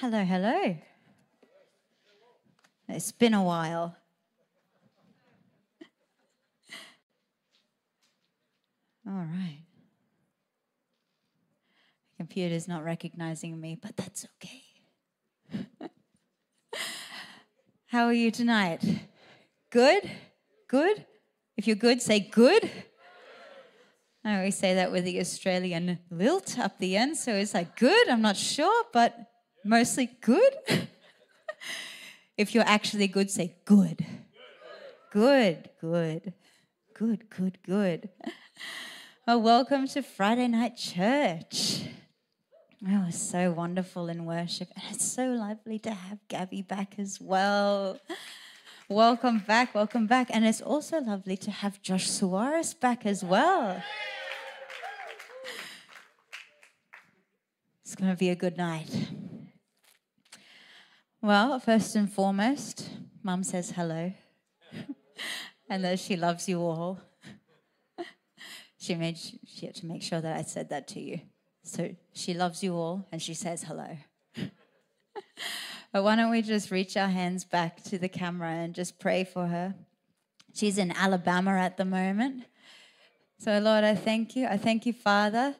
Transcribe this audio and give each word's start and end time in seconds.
Hello, 0.00 0.22
hello. 0.22 0.76
It's 2.88 3.10
been 3.10 3.34
a 3.34 3.42
while. 3.42 3.96
All 9.04 9.12
right. 9.12 9.64
The 12.12 12.16
computer's 12.18 12.68
not 12.68 12.84
recognizing 12.84 13.60
me, 13.60 13.76
but 13.82 13.96
that's 13.96 14.24
okay. 14.36 14.62
How 17.86 18.04
are 18.04 18.12
you 18.12 18.30
tonight? 18.30 18.84
Good? 19.70 20.08
Good? 20.68 21.06
If 21.56 21.66
you're 21.66 21.74
good, 21.74 22.00
say 22.00 22.20
good. 22.20 22.70
I 24.24 24.36
always 24.36 24.56
say 24.56 24.76
that 24.76 24.92
with 24.92 25.02
the 25.02 25.18
Australian 25.18 25.98
lilt 26.08 26.56
up 26.56 26.78
the 26.78 26.96
end, 26.96 27.16
so 27.16 27.32
it's 27.32 27.52
like 27.52 27.76
good, 27.76 28.08
I'm 28.08 28.22
not 28.22 28.36
sure, 28.36 28.84
but 28.92 29.27
Mostly 29.64 30.10
good? 30.20 30.52
if 32.36 32.54
you're 32.54 32.68
actually 32.68 33.08
good, 33.08 33.30
say 33.30 33.56
good. 33.64 34.06
Good, 35.10 35.70
good, 35.80 36.32
good, 36.94 37.30
good, 37.30 37.58
good. 37.64 38.08
Well, 39.26 39.42
welcome 39.42 39.86
to 39.88 40.00
Friday 40.00 40.48
Night 40.48 40.78
Church. 40.78 41.82
Oh, 42.82 43.02
it 43.02 43.06
was 43.06 43.20
so 43.20 43.52
wonderful 43.52 44.08
in 44.08 44.24
worship, 44.24 44.68
and 44.74 44.82
it's 44.90 45.04
so 45.04 45.26
lovely 45.26 45.78
to 45.80 45.90
have 45.90 46.16
Gabby 46.28 46.62
back 46.62 46.98
as 46.98 47.20
well. 47.20 47.98
Welcome 48.88 49.40
back, 49.40 49.74
welcome 49.74 50.06
back. 50.06 50.28
And 50.32 50.46
it's 50.46 50.62
also 50.62 50.98
lovely 51.02 51.36
to 51.36 51.50
have 51.50 51.82
Josh 51.82 52.08
Suarez 52.08 52.72
back 52.72 53.04
as 53.04 53.22
well. 53.22 53.82
It's 57.82 57.94
going 57.94 58.10
to 58.10 58.16
be 58.16 58.30
a 58.30 58.34
good 58.34 58.56
night. 58.56 59.10
Well, 61.28 61.60
first 61.60 61.94
and 61.94 62.10
foremost, 62.10 62.88
mum 63.22 63.44
says 63.44 63.72
hello 63.72 64.14
and 65.68 65.84
that 65.84 65.98
she 65.98 66.16
loves 66.16 66.48
you 66.48 66.58
all. 66.62 67.02
she 68.78 68.94
made 68.94 69.18
she 69.18 69.66
had 69.66 69.74
to 69.74 69.84
make 69.84 70.02
sure 70.02 70.22
that 70.22 70.38
I 70.38 70.40
said 70.40 70.70
that 70.70 70.88
to 70.88 71.00
you. 71.00 71.20
So 71.64 71.94
she 72.14 72.32
loves 72.32 72.62
you 72.62 72.74
all 72.76 73.06
and 73.12 73.20
she 73.20 73.34
says 73.34 73.64
hello. 73.64 73.98
but 75.92 76.02
why 76.02 76.16
don't 76.16 76.30
we 76.30 76.40
just 76.40 76.70
reach 76.70 76.96
our 76.96 77.08
hands 77.08 77.44
back 77.44 77.82
to 77.82 77.98
the 77.98 78.08
camera 78.08 78.52
and 78.52 78.74
just 78.74 78.98
pray 78.98 79.24
for 79.24 79.48
her? 79.48 79.74
She's 80.54 80.78
in 80.78 80.92
Alabama 80.92 81.58
at 81.58 81.76
the 81.76 81.84
moment. 81.84 82.44
So, 83.38 83.58
Lord, 83.58 83.84
I 83.84 83.96
thank 83.96 84.34
you. 84.34 84.46
I 84.46 84.56
thank 84.56 84.86
you, 84.86 84.94
Father, 84.94 85.56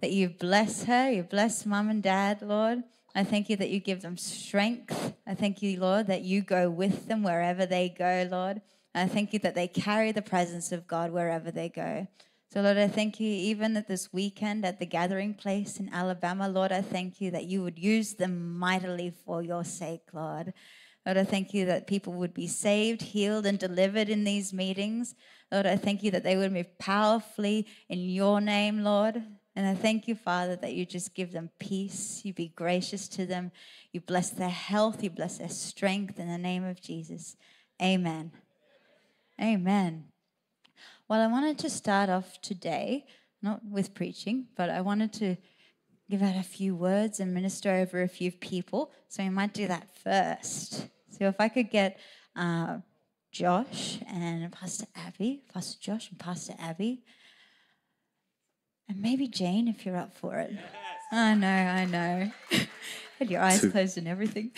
that 0.00 0.10
you 0.10 0.30
bless 0.30 0.82
her, 0.82 1.12
you 1.12 1.22
bless 1.22 1.64
mum 1.64 1.90
and 1.90 2.02
dad, 2.02 2.42
Lord. 2.42 2.82
I 3.14 3.24
thank 3.24 3.50
you 3.50 3.56
that 3.56 3.70
you 3.70 3.78
give 3.78 4.00
them 4.00 4.16
strength. 4.16 5.14
I 5.26 5.34
thank 5.34 5.60
you, 5.60 5.78
Lord, 5.78 6.06
that 6.06 6.22
you 6.22 6.40
go 6.40 6.70
with 6.70 7.08
them 7.08 7.22
wherever 7.22 7.66
they 7.66 7.90
go, 7.90 8.26
Lord. 8.30 8.62
I 8.94 9.06
thank 9.06 9.32
you 9.32 9.38
that 9.40 9.54
they 9.54 9.68
carry 9.68 10.12
the 10.12 10.22
presence 10.22 10.72
of 10.72 10.86
God 10.86 11.10
wherever 11.12 11.50
they 11.50 11.68
go. 11.68 12.06
So, 12.52 12.60
Lord, 12.60 12.76
I 12.76 12.88
thank 12.88 13.18
you 13.20 13.28
even 13.28 13.76
at 13.76 13.88
this 13.88 14.12
weekend 14.12 14.64
at 14.64 14.78
the 14.78 14.86
gathering 14.86 15.34
place 15.34 15.78
in 15.78 15.92
Alabama, 15.92 16.48
Lord, 16.48 16.72
I 16.72 16.82
thank 16.82 17.20
you 17.20 17.30
that 17.30 17.46
you 17.46 17.62
would 17.62 17.78
use 17.78 18.14
them 18.14 18.58
mightily 18.58 19.10
for 19.24 19.42
your 19.42 19.64
sake, 19.64 20.02
Lord. 20.12 20.52
Lord, 21.06 21.16
I 21.16 21.24
thank 21.24 21.52
you 21.52 21.66
that 21.66 21.86
people 21.86 22.12
would 22.14 22.34
be 22.34 22.46
saved, 22.46 23.02
healed, 23.02 23.46
and 23.46 23.58
delivered 23.58 24.08
in 24.08 24.24
these 24.24 24.52
meetings. 24.52 25.14
Lord, 25.50 25.66
I 25.66 25.76
thank 25.76 26.02
you 26.02 26.10
that 26.12 26.24
they 26.24 26.36
would 26.36 26.52
move 26.52 26.78
powerfully 26.78 27.66
in 27.88 28.00
your 28.00 28.40
name, 28.40 28.84
Lord. 28.84 29.22
And 29.54 29.66
I 29.66 29.74
thank 29.74 30.08
you, 30.08 30.14
Father, 30.14 30.56
that 30.56 30.72
you 30.72 30.86
just 30.86 31.14
give 31.14 31.32
them 31.32 31.50
peace. 31.58 32.22
You 32.24 32.32
be 32.32 32.48
gracious 32.48 33.06
to 33.08 33.26
them. 33.26 33.52
You 33.92 34.00
bless 34.00 34.30
their 34.30 34.48
health. 34.48 35.02
You 35.02 35.10
bless 35.10 35.38
their 35.38 35.50
strength 35.50 36.18
in 36.18 36.28
the 36.28 36.38
name 36.38 36.64
of 36.64 36.80
Jesus. 36.80 37.36
Amen. 37.80 38.32
Amen. 39.40 40.04
Well, 41.08 41.20
I 41.20 41.26
wanted 41.26 41.58
to 41.58 41.68
start 41.68 42.08
off 42.08 42.40
today, 42.40 43.04
not 43.42 43.60
with 43.64 43.92
preaching, 43.92 44.46
but 44.56 44.70
I 44.70 44.80
wanted 44.80 45.12
to 45.14 45.36
give 46.10 46.22
out 46.22 46.36
a 46.36 46.42
few 46.42 46.74
words 46.74 47.20
and 47.20 47.34
minister 47.34 47.70
over 47.70 48.02
a 48.02 48.08
few 48.08 48.32
people. 48.32 48.90
So 49.08 49.22
we 49.22 49.28
might 49.28 49.52
do 49.52 49.68
that 49.68 49.88
first. 50.02 50.86
So 51.10 51.26
if 51.26 51.38
I 51.38 51.48
could 51.48 51.70
get 51.70 51.98
uh, 52.34 52.78
Josh 53.30 53.98
and 54.08 54.50
Pastor 54.52 54.86
Abby, 54.94 55.42
Pastor 55.52 55.78
Josh 55.80 56.10
and 56.10 56.18
Pastor 56.18 56.54
Abby 56.58 57.02
and 58.92 59.00
maybe 59.00 59.26
Jane, 59.26 59.68
if 59.68 59.86
you're 59.86 59.96
up 59.96 60.14
for 60.14 60.38
it. 60.38 60.50
Yes. 60.52 60.62
I 61.12 61.34
know, 61.34 61.48
I 61.48 61.84
know. 61.86 62.30
Had 63.18 63.30
your 63.30 63.40
eyes 63.40 63.64
closed 63.64 63.96
and 63.96 64.06
everything. 64.06 64.50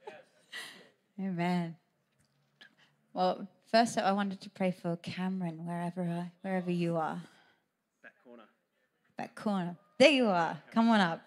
Amen. 1.20 1.76
Well, 3.12 3.46
first 3.70 3.98
up, 3.98 4.04
I 4.04 4.12
wanted 4.12 4.40
to 4.40 4.50
pray 4.50 4.70
for 4.70 4.96
Cameron, 4.96 5.66
wherever 5.66 6.02
I, 6.02 6.30
wherever 6.40 6.70
you 6.70 6.96
are. 6.96 7.20
Back 8.02 8.12
corner. 8.24 8.44
Back 9.18 9.34
corner. 9.34 9.76
There 9.98 10.10
you 10.10 10.28
are. 10.28 10.58
Come 10.72 10.88
on 10.88 11.00
up. 11.00 11.20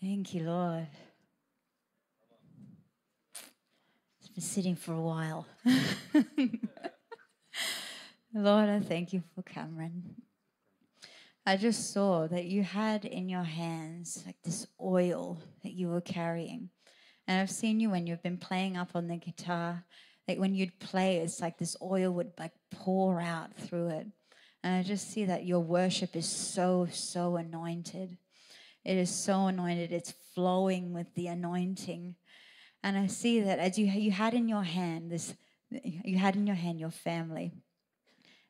Thank 0.00 0.32
you, 0.32 0.44
Lord. 0.44 0.86
It's 4.20 4.28
been 4.30 4.42
sitting 4.42 4.76
for 4.76 4.94
a 4.94 5.00
while. 5.00 5.46
Lord, 8.34 8.68
I 8.68 8.80
thank 8.80 9.12
you 9.14 9.22
for 9.34 9.42
Cameron. 9.42 10.14
I 11.46 11.56
just 11.56 11.94
saw 11.94 12.26
that 12.26 12.44
you 12.44 12.62
had 12.62 13.06
in 13.06 13.30
your 13.30 13.42
hands 13.42 14.22
like 14.26 14.36
this 14.44 14.66
oil 14.78 15.40
that 15.62 15.72
you 15.72 15.88
were 15.88 16.02
carrying. 16.02 16.68
And 17.26 17.40
I've 17.40 17.50
seen 17.50 17.80
you 17.80 17.88
when 17.88 18.06
you've 18.06 18.22
been 18.22 18.36
playing 18.36 18.76
up 18.76 18.90
on 18.94 19.08
the 19.08 19.16
guitar, 19.16 19.84
like 20.26 20.38
when 20.38 20.54
you'd 20.54 20.78
play, 20.78 21.16
it's 21.18 21.40
like 21.40 21.56
this 21.56 21.74
oil 21.80 22.12
would 22.12 22.32
like 22.38 22.52
pour 22.70 23.18
out 23.18 23.54
through 23.54 23.88
it. 23.88 24.06
And 24.62 24.74
I 24.76 24.82
just 24.82 25.10
see 25.10 25.24
that 25.24 25.46
your 25.46 25.60
worship 25.60 26.14
is 26.14 26.28
so, 26.28 26.86
so 26.92 27.36
anointed. 27.36 28.18
It 28.84 28.98
is 28.98 29.10
so 29.10 29.46
anointed. 29.46 29.90
It's 29.90 30.12
flowing 30.34 30.92
with 30.92 31.14
the 31.14 31.28
anointing. 31.28 32.14
And 32.82 32.98
I 32.98 33.06
see 33.06 33.40
that 33.40 33.58
as 33.58 33.78
you, 33.78 33.86
you 33.86 34.10
had 34.10 34.34
in 34.34 34.48
your 34.48 34.64
hand 34.64 35.10
this, 35.10 35.34
you 35.70 36.18
had 36.18 36.36
in 36.36 36.46
your 36.46 36.56
hand 36.56 36.78
your 36.78 36.90
family. 36.90 37.54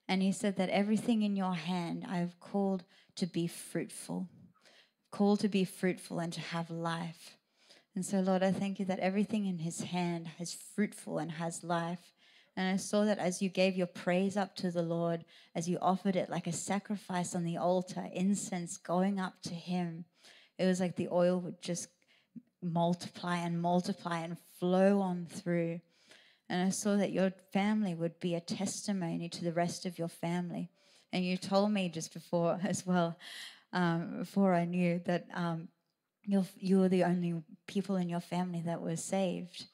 And 0.08 0.22
he 0.22 0.32
said 0.32 0.56
that 0.56 0.70
everything 0.70 1.22
in 1.22 1.36
your 1.36 1.54
hand 1.54 2.06
I 2.08 2.16
have 2.16 2.40
called 2.40 2.84
to 3.16 3.26
be 3.26 3.46
fruitful, 3.46 4.28
called 5.10 5.40
to 5.40 5.48
be 5.48 5.64
fruitful 5.64 6.18
and 6.18 6.32
to 6.32 6.40
have 6.40 6.70
life. 6.70 7.36
And 7.94 8.06
so, 8.06 8.20
Lord, 8.20 8.42
I 8.42 8.52
thank 8.52 8.78
you 8.78 8.84
that 8.86 9.00
everything 9.00 9.46
in 9.46 9.58
his 9.58 9.80
hand 9.80 10.30
is 10.38 10.56
fruitful 10.74 11.18
and 11.18 11.32
has 11.32 11.64
life. 11.64 12.12
And 12.56 12.72
I 12.72 12.76
saw 12.76 13.04
that 13.04 13.18
as 13.18 13.42
you 13.42 13.48
gave 13.48 13.76
your 13.76 13.86
praise 13.86 14.36
up 14.36 14.56
to 14.56 14.70
the 14.70 14.82
Lord, 14.82 15.24
as 15.54 15.68
you 15.68 15.78
offered 15.80 16.16
it 16.16 16.30
like 16.30 16.46
a 16.46 16.52
sacrifice 16.52 17.34
on 17.34 17.44
the 17.44 17.56
altar, 17.56 18.08
incense 18.12 18.76
going 18.76 19.20
up 19.20 19.34
to 19.42 19.54
him, 19.54 20.04
it 20.58 20.64
was 20.66 20.80
like 20.80 20.96
the 20.96 21.08
oil 21.10 21.40
would 21.40 21.60
just 21.62 21.88
multiply 22.62 23.36
and 23.36 23.60
multiply 23.60 24.20
and 24.20 24.36
flow 24.58 25.00
on 25.00 25.26
through. 25.26 25.80
And 26.48 26.66
I 26.66 26.70
saw 26.70 26.96
that 26.96 27.12
your 27.12 27.32
family 27.52 27.94
would 27.94 28.18
be 28.20 28.34
a 28.34 28.40
testimony 28.40 29.28
to 29.28 29.44
the 29.44 29.52
rest 29.52 29.84
of 29.84 29.98
your 29.98 30.08
family. 30.08 30.70
And 31.12 31.24
you 31.24 31.36
told 31.36 31.72
me 31.72 31.88
just 31.88 32.12
before 32.12 32.58
as 32.64 32.86
well, 32.86 33.18
um, 33.72 34.18
before 34.18 34.54
I 34.54 34.64
knew 34.64 35.00
that 35.04 35.26
um, 35.34 35.68
you 36.24 36.78
were 36.78 36.88
the 36.88 37.04
only 37.04 37.42
people 37.66 37.96
in 37.96 38.08
your 38.08 38.20
family 38.20 38.62
that 38.66 38.80
were 38.80 38.96
saved. 38.96 39.66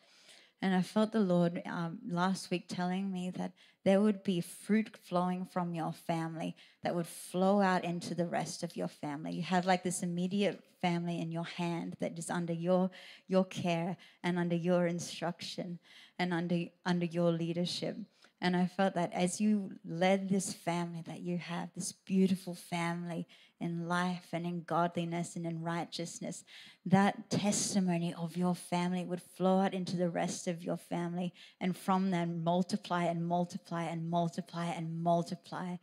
And 0.62 0.74
I 0.74 0.82
felt 0.82 1.12
the 1.12 1.20
Lord 1.20 1.60
um, 1.66 1.98
last 2.08 2.50
week 2.50 2.68
telling 2.68 3.12
me 3.12 3.30
that 3.36 3.52
there 3.84 4.00
would 4.00 4.22
be 4.22 4.40
fruit 4.40 4.96
flowing 4.96 5.44
from 5.44 5.74
your 5.74 5.92
family 5.92 6.56
that 6.82 6.94
would 6.94 7.06
flow 7.06 7.60
out 7.60 7.84
into 7.84 8.14
the 8.14 8.26
rest 8.26 8.62
of 8.62 8.74
your 8.74 8.88
family. 8.88 9.32
You 9.32 9.42
have 9.42 9.66
like 9.66 9.82
this 9.82 10.02
immediate 10.02 10.62
family 10.80 11.20
in 11.20 11.30
your 11.30 11.44
hand 11.44 11.96
that 12.00 12.18
is 12.18 12.30
under 12.30 12.54
your 12.54 12.90
your 13.28 13.44
care 13.44 13.96
and 14.22 14.38
under 14.38 14.56
your 14.56 14.86
instruction 14.86 15.78
and 16.18 16.32
under 16.32 16.66
under 16.84 17.06
your 17.06 17.32
leadership. 17.32 17.96
And 18.40 18.54
I 18.54 18.66
felt 18.66 18.94
that 18.94 19.12
as 19.14 19.40
you 19.40 19.72
led 19.86 20.28
this 20.28 20.52
family, 20.52 21.02
that 21.06 21.20
you 21.20 21.38
have 21.38 21.70
this 21.74 21.92
beautiful 21.92 22.54
family 22.54 23.26
in 23.58 23.88
life 23.88 24.26
and 24.32 24.44
in 24.44 24.62
godliness 24.64 25.36
and 25.36 25.46
in 25.46 25.62
righteousness, 25.62 26.44
that 26.84 27.30
testimony 27.30 28.12
of 28.12 28.36
your 28.36 28.54
family 28.54 29.04
would 29.04 29.22
flow 29.22 29.60
out 29.60 29.72
into 29.72 29.96
the 29.96 30.10
rest 30.10 30.46
of 30.46 30.62
your 30.62 30.76
family 30.76 31.32
and 31.60 31.74
from 31.74 32.10
them 32.10 32.44
multiply 32.44 33.04
and 33.04 33.26
multiply 33.26 33.84
and 33.84 34.10
multiply 34.10 34.66
and 34.66 35.02
multiply. 35.02 35.76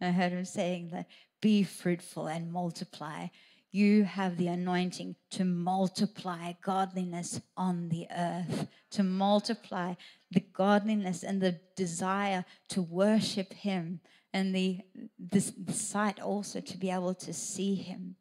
I 0.00 0.10
heard 0.10 0.32
him 0.32 0.44
saying 0.44 0.88
that 0.92 1.08
be 1.40 1.62
fruitful 1.62 2.26
and 2.26 2.50
multiply. 2.50 3.26
You 3.70 4.04
have 4.04 4.36
the 4.36 4.48
anointing 4.48 5.16
to 5.30 5.44
multiply 5.44 6.52
godliness 6.62 7.40
on 7.56 7.90
the 7.90 8.06
earth, 8.16 8.66
to 8.92 9.02
multiply 9.02 9.94
the 10.30 10.40
godliness 10.40 11.22
and 11.22 11.40
the 11.40 11.60
desire 11.76 12.44
to 12.70 12.82
worship 12.82 13.52
Him, 13.52 14.00
and 14.32 14.54
the, 14.54 14.80
the, 15.18 15.52
the 15.64 15.72
sight 15.72 16.20
also 16.20 16.60
to 16.60 16.76
be 16.78 16.90
able 16.90 17.14
to 17.14 17.32
see 17.32 17.74
Him. 17.74 18.16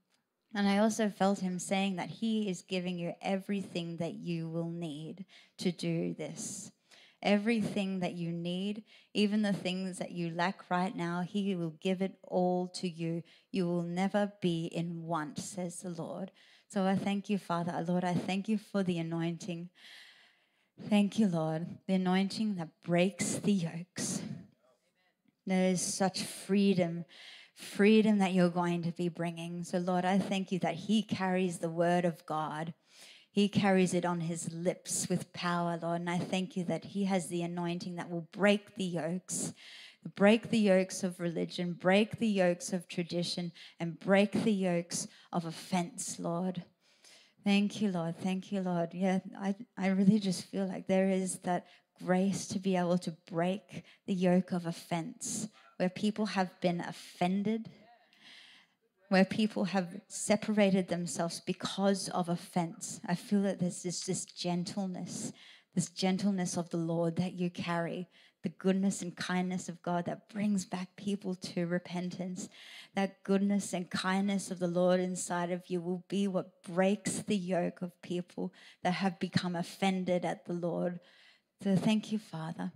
And 0.54 0.68
I 0.68 0.80
also 0.80 1.10
felt 1.10 1.40
him 1.40 1.60
saying 1.60 1.98
that 1.98 2.10
he 2.10 2.50
is 2.50 2.64
giving 2.64 2.98
you 2.98 3.14
everything 3.22 3.98
that 3.98 4.16
you 4.16 4.50
will 4.50 4.72
need 4.72 5.26
to 5.58 5.72
do 5.72 6.14
this. 6.14 6.72
Everything 7.24 8.00
that 8.00 8.14
you 8.14 8.32
need, 8.32 8.84
even 9.14 9.42
the 9.42 9.54
things 9.54 9.98
that 9.98 10.12
you 10.12 10.30
lack 10.30 10.70
right 10.70 10.96
now, 10.96 11.22
he 11.22 11.56
will 11.56 11.76
give 11.82 12.02
it 12.02 12.16
all 12.24 12.68
to 12.76 12.88
you. 12.88 13.24
You 13.52 13.68
will 13.68 13.84
never 13.84 14.32
be 14.42 14.66
in 14.66 15.04
want, 15.04 15.40
says 15.40 15.82
the 15.82 15.90
Lord. 15.90 16.32
So 16.70 16.86
I 16.86 16.96
thank 16.96 17.30
you, 17.30 17.38
Father. 17.38 17.84
Lord, 17.88 18.04
I 18.04 18.14
thank 18.14 18.48
you 18.48 18.58
for 18.58 18.84
the 18.84 19.00
anointing. 19.00 19.70
Thank 20.90 21.18
you, 21.18 21.28
Lord, 21.28 21.66
the 21.88 21.96
anointing 21.96 22.56
that 22.56 22.70
breaks 22.84 23.36
the 23.36 23.54
yokes. 23.54 24.22
There 25.46 25.72
is 25.72 25.82
such 25.82 26.22
freedom 26.22 27.06
freedom 27.58 28.20
that 28.20 28.34
you're 28.34 28.50
going 28.50 28.84
to 28.84 28.92
be 28.92 29.10
bringing. 29.10 29.64
So, 29.64 29.80
Lord, 29.80 30.06
I 30.06 30.20
thank 30.20 30.52
you 30.52 30.60
that 30.60 30.76
He 30.76 31.02
carries 31.02 31.58
the 31.58 31.72
word 31.72 32.06
of 32.06 32.24
God. 32.26 32.74
He 33.38 33.50
carries 33.50 33.94
it 33.94 34.04
on 34.04 34.22
his 34.22 34.52
lips 34.52 35.08
with 35.10 35.32
power, 35.32 35.78
Lord. 35.80 36.02
And 36.02 36.10
I 36.10 36.18
thank 36.18 36.58
you 36.58 36.64
that 36.64 36.84
he 36.84 37.06
has 37.06 37.28
the 37.28 37.44
anointing 37.44 37.98
that 37.98 38.10
will 38.10 38.28
break 38.32 38.74
the 38.74 38.84
yokes, 38.84 39.54
break 40.16 40.50
the 40.50 40.58
yokes 40.58 41.04
of 41.04 41.20
religion, 41.20 41.74
break 41.74 42.18
the 42.18 42.28
yokes 42.28 42.74
of 42.74 42.88
tradition, 42.88 43.52
and 43.80 44.00
break 44.00 44.32
the 44.32 44.52
yokes 44.52 45.08
of 45.32 45.46
offense, 45.46 46.18
Lord. 46.18 46.64
Thank 47.44 47.80
you, 47.80 47.92
Lord. 47.92 48.18
Thank 48.18 48.52
you, 48.52 48.62
Lord. 48.62 48.96
Yeah, 48.96 49.20
I, 49.40 49.54
I 49.78 49.90
really 49.90 50.18
just 50.18 50.46
feel 50.46 50.66
like 50.66 50.88
there 50.88 51.12
is 51.12 51.38
that 51.44 51.68
grace 52.04 52.48
to 52.48 52.58
be 52.58 52.76
able 52.76 52.98
to 52.98 53.16
break 53.32 53.84
the 54.08 54.16
yoke 54.16 54.52
of 54.52 54.66
offense 54.66 55.48
where 55.78 55.90
people 55.90 56.26
have 56.26 56.60
been 56.60 56.82
offended, 56.82 57.70
where 59.10 59.26
people 59.26 59.66
have 59.66 60.02
separated 60.08 60.88
themselves 60.88 61.42
because 61.46 62.10
of 62.10 62.30
offense. 62.30 63.00
I 63.08 63.16
feel 63.16 63.42
that 63.44 63.60
there's 63.60 63.84
this, 63.84 64.02
this 64.02 64.26
gentleness, 64.26 65.32
this 65.76 65.90
gentleness 65.90 66.58
of 66.58 66.70
the 66.70 66.78
Lord 66.78 67.16
that 67.16 67.34
you 67.34 67.50
carry, 67.50 68.10
the 68.44 68.50
goodness 68.50 69.02
and 69.02 69.16
kindness 69.16 69.70
of 69.70 69.82
God 69.82 70.06
that 70.06 70.30
brings 70.30 70.66
back 70.66 70.96
people 70.96 71.36
to 71.36 71.68
repentance. 71.68 72.50
That 72.96 73.24
goodness 73.24 73.74
and 73.74 73.90
kindness 73.90 74.52
of 74.52 74.60
the 74.60 74.68
Lord 74.68 75.00
inside 75.00 75.52
of 75.52 75.64
you 75.68 75.82
will 75.82 76.04
be 76.10 76.28
what 76.28 76.64
breaks 76.64 77.20
the 77.20 77.38
yoke 77.38 77.82
of 77.82 78.02
people 78.02 78.54
that 78.84 78.94
have 78.94 79.20
become 79.20 79.56
offended 79.56 80.26
at 80.26 80.46
the 80.46 80.54
Lord. 80.54 81.00
So 81.64 81.76
thank 81.76 82.12
you, 82.12 82.20
Father. 82.20 82.72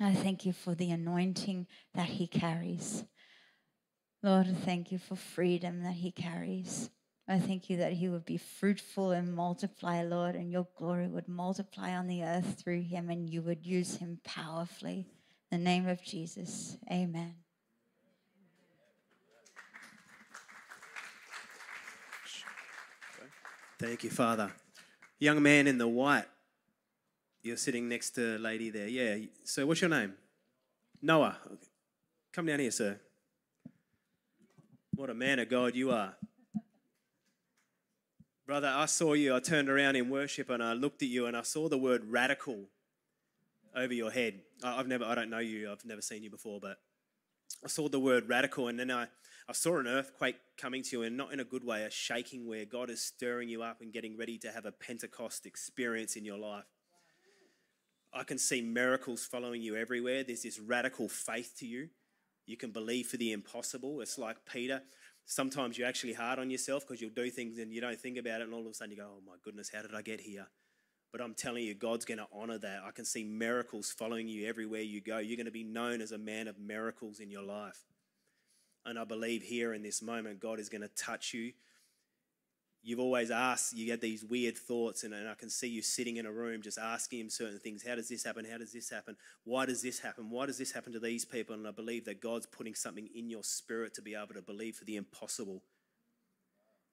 I 0.00 0.12
thank 0.12 0.44
you 0.44 0.52
for 0.52 0.74
the 0.74 0.90
anointing 0.90 1.66
that 1.94 2.08
he 2.08 2.26
carries. 2.26 3.04
Lord, 4.24 4.48
I 4.48 4.54
thank 4.54 4.90
you 4.90 4.96
for 4.96 5.16
freedom 5.16 5.82
that 5.82 5.96
he 5.96 6.10
carries. 6.10 6.88
I 7.28 7.38
thank 7.38 7.68
you 7.68 7.76
that 7.76 7.92
he 7.92 8.08
would 8.08 8.24
be 8.24 8.38
fruitful 8.38 9.10
and 9.10 9.36
multiply, 9.36 10.02
Lord, 10.02 10.34
and 10.34 10.50
your 10.50 10.66
glory 10.78 11.08
would 11.08 11.28
multiply 11.28 11.94
on 11.94 12.06
the 12.06 12.24
earth 12.24 12.58
through 12.58 12.84
him 12.84 13.10
and 13.10 13.28
you 13.28 13.42
would 13.42 13.66
use 13.66 13.96
him 13.96 14.20
powerfully. 14.24 15.06
In 15.52 15.58
the 15.58 15.64
name 15.64 15.86
of 15.86 16.02
Jesus, 16.02 16.78
amen. 16.90 17.34
Thank 23.78 24.04
you, 24.04 24.10
Father. 24.10 24.50
Young 25.18 25.42
man 25.42 25.66
in 25.66 25.76
the 25.76 25.86
white, 25.86 26.24
you're 27.42 27.58
sitting 27.58 27.90
next 27.90 28.12
to 28.12 28.38
lady 28.38 28.70
there. 28.70 28.88
Yeah. 28.88 29.18
So, 29.44 29.66
what's 29.66 29.82
your 29.82 29.90
name? 29.90 30.14
Noah. 31.02 31.36
Come 32.32 32.46
down 32.46 32.60
here, 32.60 32.70
sir. 32.70 32.98
What 34.96 35.10
a 35.10 35.14
man 35.14 35.40
of 35.40 35.48
God 35.48 35.74
you 35.74 35.90
are. 35.90 36.14
Brother, 38.46 38.72
I 38.72 38.86
saw 38.86 39.14
you. 39.14 39.34
I 39.34 39.40
turned 39.40 39.68
around 39.68 39.96
in 39.96 40.08
worship 40.08 40.50
and 40.50 40.62
I 40.62 40.74
looked 40.74 41.02
at 41.02 41.08
you 41.08 41.26
and 41.26 41.36
I 41.36 41.42
saw 41.42 41.68
the 41.68 41.78
word 41.78 42.04
radical 42.04 42.66
over 43.74 43.92
your 43.92 44.12
head. 44.12 44.42
I've 44.62 44.86
never, 44.86 45.04
I 45.04 45.16
don't 45.16 45.30
know 45.30 45.40
you, 45.40 45.72
I've 45.72 45.84
never 45.84 46.00
seen 46.00 46.22
you 46.22 46.30
before, 46.30 46.60
but 46.60 46.76
I 47.64 47.68
saw 47.68 47.88
the 47.88 47.98
word 47.98 48.28
radical 48.28 48.68
and 48.68 48.78
then 48.78 48.92
I, 48.92 49.08
I 49.48 49.52
saw 49.52 49.78
an 49.78 49.88
earthquake 49.88 50.36
coming 50.56 50.84
to 50.84 50.98
you 50.98 51.02
and 51.02 51.16
not 51.16 51.32
in 51.32 51.40
a 51.40 51.44
good 51.44 51.64
way, 51.64 51.82
a 51.82 51.90
shaking 51.90 52.46
where 52.46 52.64
God 52.64 52.88
is 52.88 53.02
stirring 53.02 53.48
you 53.48 53.64
up 53.64 53.80
and 53.80 53.92
getting 53.92 54.16
ready 54.16 54.38
to 54.38 54.52
have 54.52 54.64
a 54.64 54.72
Pentecost 54.72 55.44
experience 55.44 56.14
in 56.14 56.24
your 56.24 56.38
life. 56.38 56.64
I 58.12 58.22
can 58.22 58.38
see 58.38 58.62
miracles 58.62 59.26
following 59.26 59.60
you 59.60 59.74
everywhere. 59.74 60.22
There's 60.22 60.42
this 60.44 60.60
radical 60.60 61.08
faith 61.08 61.54
to 61.58 61.66
you. 61.66 61.88
You 62.46 62.56
can 62.56 62.70
believe 62.70 63.06
for 63.06 63.16
the 63.16 63.32
impossible. 63.32 64.00
It's 64.00 64.18
like 64.18 64.36
Peter. 64.50 64.82
Sometimes 65.24 65.78
you're 65.78 65.88
actually 65.88 66.12
hard 66.12 66.38
on 66.38 66.50
yourself 66.50 66.86
because 66.86 67.00
you'll 67.00 67.10
do 67.10 67.30
things 67.30 67.58
and 67.58 67.72
you 67.72 67.80
don't 67.80 67.98
think 67.98 68.18
about 68.18 68.40
it, 68.40 68.44
and 68.44 68.54
all 68.54 68.60
of 68.60 68.66
a 68.66 68.74
sudden 68.74 68.90
you 68.90 68.98
go, 68.98 69.08
Oh 69.08 69.22
my 69.26 69.36
goodness, 69.42 69.70
how 69.74 69.82
did 69.82 69.94
I 69.94 70.02
get 70.02 70.20
here? 70.20 70.46
But 71.12 71.20
I'm 71.20 71.34
telling 71.34 71.64
you, 71.64 71.74
God's 71.74 72.04
going 72.04 72.18
to 72.18 72.26
honor 72.32 72.58
that. 72.58 72.82
I 72.84 72.90
can 72.90 73.04
see 73.04 73.22
miracles 73.22 73.94
following 73.96 74.26
you 74.26 74.48
everywhere 74.48 74.80
you 74.80 75.00
go. 75.00 75.18
You're 75.18 75.36
going 75.36 75.46
to 75.46 75.52
be 75.52 75.62
known 75.62 76.00
as 76.00 76.10
a 76.10 76.18
man 76.18 76.48
of 76.48 76.58
miracles 76.58 77.20
in 77.20 77.30
your 77.30 77.44
life. 77.44 77.84
And 78.84 78.98
I 78.98 79.04
believe 79.04 79.42
here 79.42 79.72
in 79.72 79.82
this 79.82 80.02
moment, 80.02 80.40
God 80.40 80.58
is 80.58 80.68
going 80.68 80.82
to 80.82 80.88
touch 80.88 81.32
you 81.32 81.52
you've 82.84 83.00
always 83.00 83.30
asked, 83.30 83.74
you 83.74 83.86
get 83.86 84.02
these 84.02 84.24
weird 84.24 84.56
thoughts, 84.56 85.04
and, 85.04 85.14
and, 85.14 85.26
I 85.26 85.34
can 85.34 85.48
see 85.48 85.68
you 85.68 85.80
sitting 85.80 86.18
in 86.18 86.26
a 86.26 86.32
room 86.32 86.60
just 86.60 86.78
asking 86.78 87.20
him 87.20 87.30
certain 87.30 87.58
things. 87.58 87.84
How 87.86 87.94
does 87.94 88.08
this 88.08 88.22
happen? 88.22 88.44
How 88.44 88.58
does 88.58 88.72
this 88.72 88.90
happen? 88.90 89.16
Why 89.44 89.64
does 89.64 89.80
this 89.80 89.98
happen? 89.98 90.28
Why 90.28 90.46
does 90.46 90.58
this 90.58 90.70
happen 90.70 90.92
to 90.92 91.00
these 91.00 91.24
people? 91.24 91.54
And 91.54 91.66
I 91.66 91.70
believe 91.70 92.04
that 92.04 92.20
God's 92.20 92.46
putting 92.46 92.74
something 92.74 93.08
in 93.14 93.30
your 93.30 93.42
spirit 93.42 93.94
to 93.94 94.02
be 94.02 94.14
able 94.14 94.34
to 94.34 94.42
believe 94.42 94.76
for 94.76 94.84
the 94.84 94.96
impossible. 94.96 95.62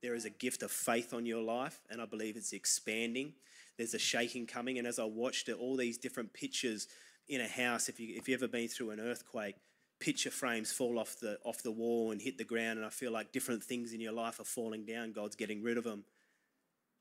There 0.02 0.16
is 0.16 0.26
a 0.26 0.30
gift 0.30 0.64
of 0.64 0.72
faith 0.72 1.14
on 1.14 1.26
your 1.26 1.44
life, 1.44 1.82
and 1.90 2.02
I 2.02 2.06
believe 2.06 2.38
it's 2.38 2.54
expanding. 2.54 3.34
There's 3.78 3.94
a 3.94 4.00
shaking 4.00 4.48
coming, 4.48 4.80
and 4.80 4.88
as 4.88 4.98
I 4.98 5.04
watched 5.04 5.50
it, 5.50 5.58
all 5.60 5.76
these 5.76 5.98
different 5.98 6.34
pictures 6.34 6.88
in 7.28 7.42
a 7.42 7.48
house, 7.48 7.90
if, 7.90 8.00
you, 8.00 8.16
if 8.16 8.28
you've 8.28 8.42
ever 8.42 8.52
been 8.52 8.68
through 8.68 8.92
an 8.92 9.00
earthquake, 9.00 9.56
picture 10.02 10.32
frames 10.32 10.74
fall 10.74 11.00
off 11.00 11.18
the 11.22 11.38
off 11.46 11.64
the 11.64 11.72
wall 11.72 12.12
and 12.12 12.22
hit 12.22 12.38
the 12.38 12.44
ground 12.44 12.78
and 12.78 12.86
I 12.86 12.90
feel 12.90 13.12
like 13.12 13.32
different 13.32 13.64
things 13.64 13.94
in 13.94 14.02
your 14.02 14.12
life 14.12 14.40
are 14.40 14.46
falling 14.46 14.86
down. 14.86 15.14
God's 15.14 15.36
getting 15.38 15.64
rid 15.64 15.78
of 15.78 15.86
them 15.86 16.04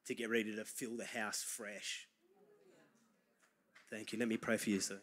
to 0.07 0.15
get 0.15 0.31
ready 0.31 0.55
to 0.55 0.65
fill 0.65 0.97
the 0.97 1.07
house 1.07 1.43
fresh. 1.43 2.07
Thank 3.91 4.13
you. 4.13 4.19
Let 4.19 4.29
me 4.29 4.37
pray 4.37 4.59
for 4.59 4.71
you 4.71 4.81
sir. 4.81 5.01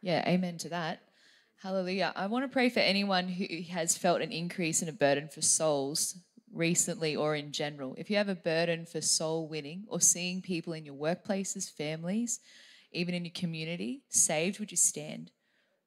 Yeah 0.00 0.26
amen 0.26 0.56
to 0.58 0.70
that. 0.70 1.02
Hallelujah. 1.60 2.12
I 2.14 2.28
want 2.28 2.44
to 2.44 2.52
pray 2.52 2.68
for 2.68 2.78
anyone 2.78 3.26
who 3.26 3.46
has 3.72 3.98
felt 3.98 4.22
an 4.22 4.30
increase 4.30 4.80
in 4.80 4.88
a 4.88 4.92
burden 4.92 5.28
for 5.28 5.42
souls 5.42 6.16
recently 6.52 7.16
or 7.16 7.34
in 7.34 7.50
general. 7.50 7.96
If 7.98 8.08
you 8.08 8.16
have 8.16 8.28
a 8.28 8.36
burden 8.36 8.86
for 8.86 9.00
soul 9.00 9.48
winning 9.48 9.84
or 9.88 10.00
seeing 10.00 10.40
people 10.40 10.72
in 10.72 10.84
your 10.84 10.94
workplaces 10.94 11.68
families 11.68 12.38
even 12.92 13.14
in 13.14 13.24
your 13.24 13.32
community, 13.34 14.02
saved, 14.08 14.58
would 14.60 14.70
you 14.70 14.76
stand? 14.76 15.30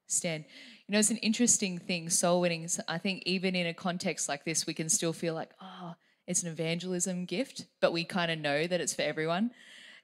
Stand. 0.07 0.45
You 0.87 0.93
know, 0.93 0.99
it's 0.99 1.11
an 1.11 1.17
interesting 1.17 1.77
thing, 1.77 2.09
soul 2.09 2.41
winning. 2.41 2.67
I 2.87 2.97
think 2.97 3.23
even 3.25 3.55
in 3.55 3.67
a 3.67 3.73
context 3.73 4.27
like 4.27 4.43
this, 4.43 4.67
we 4.67 4.73
can 4.73 4.89
still 4.89 5.13
feel 5.13 5.33
like, 5.33 5.51
oh, 5.61 5.95
it's 6.27 6.43
an 6.43 6.49
evangelism 6.49 7.25
gift, 7.25 7.65
but 7.79 7.93
we 7.93 8.03
kind 8.03 8.31
of 8.31 8.39
know 8.39 8.67
that 8.67 8.81
it's 8.81 8.93
for 8.93 9.01
everyone. 9.01 9.51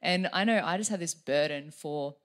And 0.01 0.30
I 0.32 0.44
know 0.44 0.62
I 0.63 0.77
just 0.77 0.89
have 0.89 1.00
this 1.00 1.13
burden 1.13 1.72
for 1.72 2.16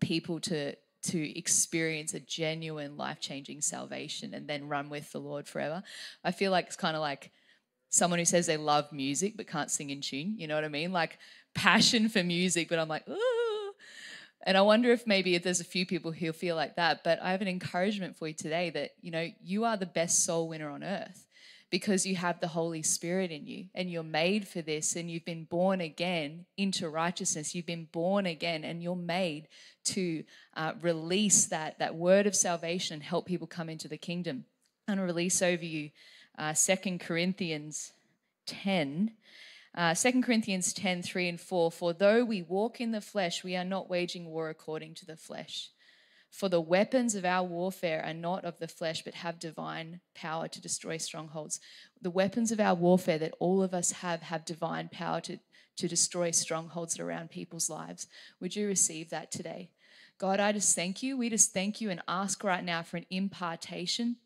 people 0.00 0.40
to 0.40 0.74
to 1.00 1.38
experience 1.38 2.14
a 2.14 2.20
genuine 2.20 2.96
life-changing 2.96 3.60
salvation 3.60 4.34
and 4.34 4.48
then 4.48 4.68
run 4.68 4.88
with 4.88 5.12
the 5.12 5.20
Lord 5.20 5.46
forever. 5.46 5.82
I 6.24 6.32
feel 6.32 6.50
like 6.50 6.66
it's 6.66 6.76
kind 6.76 6.96
of 6.96 7.00
like 7.00 7.30
someone 7.88 8.18
who 8.18 8.24
says 8.24 8.46
they 8.46 8.56
love 8.56 8.92
music 8.92 9.36
but 9.36 9.46
can't 9.46 9.70
sing 9.70 9.90
in 9.90 10.00
tune. 10.00 10.34
You 10.36 10.48
know 10.48 10.54
what 10.54 10.64
I 10.64 10.68
mean? 10.68 10.92
Like 10.92 11.18
passion 11.54 12.08
for 12.08 12.22
music, 12.22 12.68
but 12.68 12.78
I'm 12.78 12.88
like, 12.88 13.08
ooh, 13.08 13.37
and 14.42 14.56
I 14.56 14.62
wonder 14.62 14.90
if 14.92 15.06
maybe 15.06 15.36
there's 15.38 15.60
a 15.60 15.64
few 15.64 15.84
people 15.84 16.12
who 16.12 16.32
feel 16.32 16.56
like 16.56 16.76
that, 16.76 17.02
but 17.02 17.20
I 17.20 17.32
have 17.32 17.42
an 17.42 17.48
encouragement 17.48 18.16
for 18.16 18.28
you 18.28 18.34
today 18.34 18.70
that, 18.70 18.92
you 19.00 19.10
know, 19.10 19.28
you 19.42 19.64
are 19.64 19.76
the 19.76 19.86
best 19.86 20.24
soul 20.24 20.48
winner 20.48 20.70
on 20.70 20.84
earth 20.84 21.26
because 21.70 22.06
you 22.06 22.16
have 22.16 22.40
the 22.40 22.48
Holy 22.48 22.82
Spirit 22.82 23.30
in 23.30 23.46
you 23.46 23.66
and 23.74 23.90
you're 23.90 24.02
made 24.02 24.48
for 24.48 24.62
this 24.62 24.96
and 24.96 25.10
you've 25.10 25.24
been 25.24 25.44
born 25.44 25.80
again 25.80 26.46
into 26.56 26.88
righteousness. 26.88 27.54
You've 27.54 27.66
been 27.66 27.88
born 27.92 28.26
again 28.26 28.64
and 28.64 28.82
you're 28.82 28.96
made 28.96 29.48
to 29.84 30.24
uh, 30.56 30.72
release 30.80 31.46
that, 31.46 31.78
that 31.78 31.94
word 31.94 32.26
of 32.26 32.34
salvation 32.34 32.94
and 32.94 33.02
help 33.02 33.26
people 33.26 33.46
come 33.46 33.68
into 33.68 33.88
the 33.88 33.98
kingdom. 33.98 34.44
To 34.88 34.96
release 34.96 35.42
over 35.42 35.64
you 35.64 35.90
uh, 36.38 36.54
2 36.54 36.98
Corinthians 36.98 37.92
10 38.46 39.12
uh, 39.78 39.94
2 39.94 40.22
Corinthians 40.22 40.72
10 40.72 41.02
3 41.02 41.28
and 41.28 41.40
4 41.40 41.70
For 41.70 41.92
though 41.92 42.24
we 42.24 42.42
walk 42.42 42.80
in 42.80 42.90
the 42.90 43.00
flesh, 43.00 43.44
we 43.44 43.54
are 43.54 43.64
not 43.64 43.88
waging 43.88 44.26
war 44.26 44.50
according 44.50 44.94
to 44.96 45.06
the 45.06 45.16
flesh. 45.16 45.70
For 46.32 46.48
the 46.48 46.60
weapons 46.60 47.14
of 47.14 47.24
our 47.24 47.46
warfare 47.46 48.04
are 48.04 48.12
not 48.12 48.44
of 48.44 48.58
the 48.58 48.66
flesh, 48.66 49.04
but 49.04 49.14
have 49.14 49.38
divine 49.38 50.00
power 50.16 50.48
to 50.48 50.60
destroy 50.60 50.96
strongholds. 50.96 51.60
The 52.02 52.10
weapons 52.10 52.50
of 52.50 52.58
our 52.58 52.74
warfare 52.74 53.18
that 53.18 53.34
all 53.38 53.62
of 53.62 53.72
us 53.72 53.92
have 53.92 54.22
have 54.22 54.44
divine 54.44 54.88
power 54.90 55.20
to, 55.22 55.38
to 55.76 55.86
destroy 55.88 56.32
strongholds 56.32 56.98
around 56.98 57.30
people's 57.30 57.70
lives. 57.70 58.08
Would 58.40 58.56
you 58.56 58.66
receive 58.66 59.10
that 59.10 59.30
today? 59.30 59.70
God, 60.18 60.40
I 60.40 60.50
just 60.50 60.74
thank 60.74 61.04
you. 61.04 61.16
We 61.16 61.30
just 61.30 61.54
thank 61.54 61.80
you 61.80 61.88
and 61.90 62.02
ask 62.08 62.42
right 62.42 62.64
now 62.64 62.82
for 62.82 62.96
an 62.96 63.06
impartation 63.10 64.16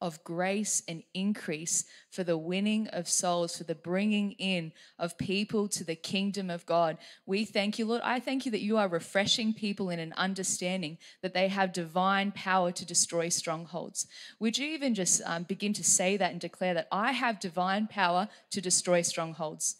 of 0.00 0.22
grace 0.24 0.82
and 0.88 1.02
increase 1.14 1.84
for 2.10 2.24
the 2.24 2.38
winning 2.38 2.88
of 2.88 3.08
souls, 3.08 3.56
for 3.56 3.64
the 3.64 3.74
bringing 3.74 4.32
in 4.32 4.72
of 4.98 5.18
people 5.18 5.68
to 5.68 5.84
the 5.84 5.96
kingdom 5.96 6.50
of 6.50 6.66
God. 6.66 6.98
We 7.26 7.44
thank 7.44 7.78
you, 7.78 7.86
Lord. 7.86 8.02
I 8.04 8.20
thank 8.20 8.44
you 8.44 8.52
that 8.52 8.62
you 8.62 8.76
are 8.76 8.88
refreshing 8.88 9.52
people 9.52 9.90
in 9.90 9.98
an 9.98 10.12
understanding 10.16 10.98
that 11.22 11.34
they 11.34 11.48
have 11.48 11.72
divine 11.72 12.32
power 12.32 12.72
to 12.72 12.86
destroy 12.86 13.28
strongholds. 13.28 14.06
Would 14.38 14.58
you 14.58 14.68
even 14.68 14.94
just 14.94 15.22
um, 15.24 15.44
begin 15.44 15.72
to 15.74 15.84
say 15.84 16.16
that 16.16 16.32
and 16.32 16.40
declare 16.40 16.74
that 16.74 16.88
I 16.90 17.12
have 17.12 17.40
divine 17.40 17.86
power 17.86 18.28
to 18.50 18.60
destroy 18.60 19.02
strongholds? 19.02 19.76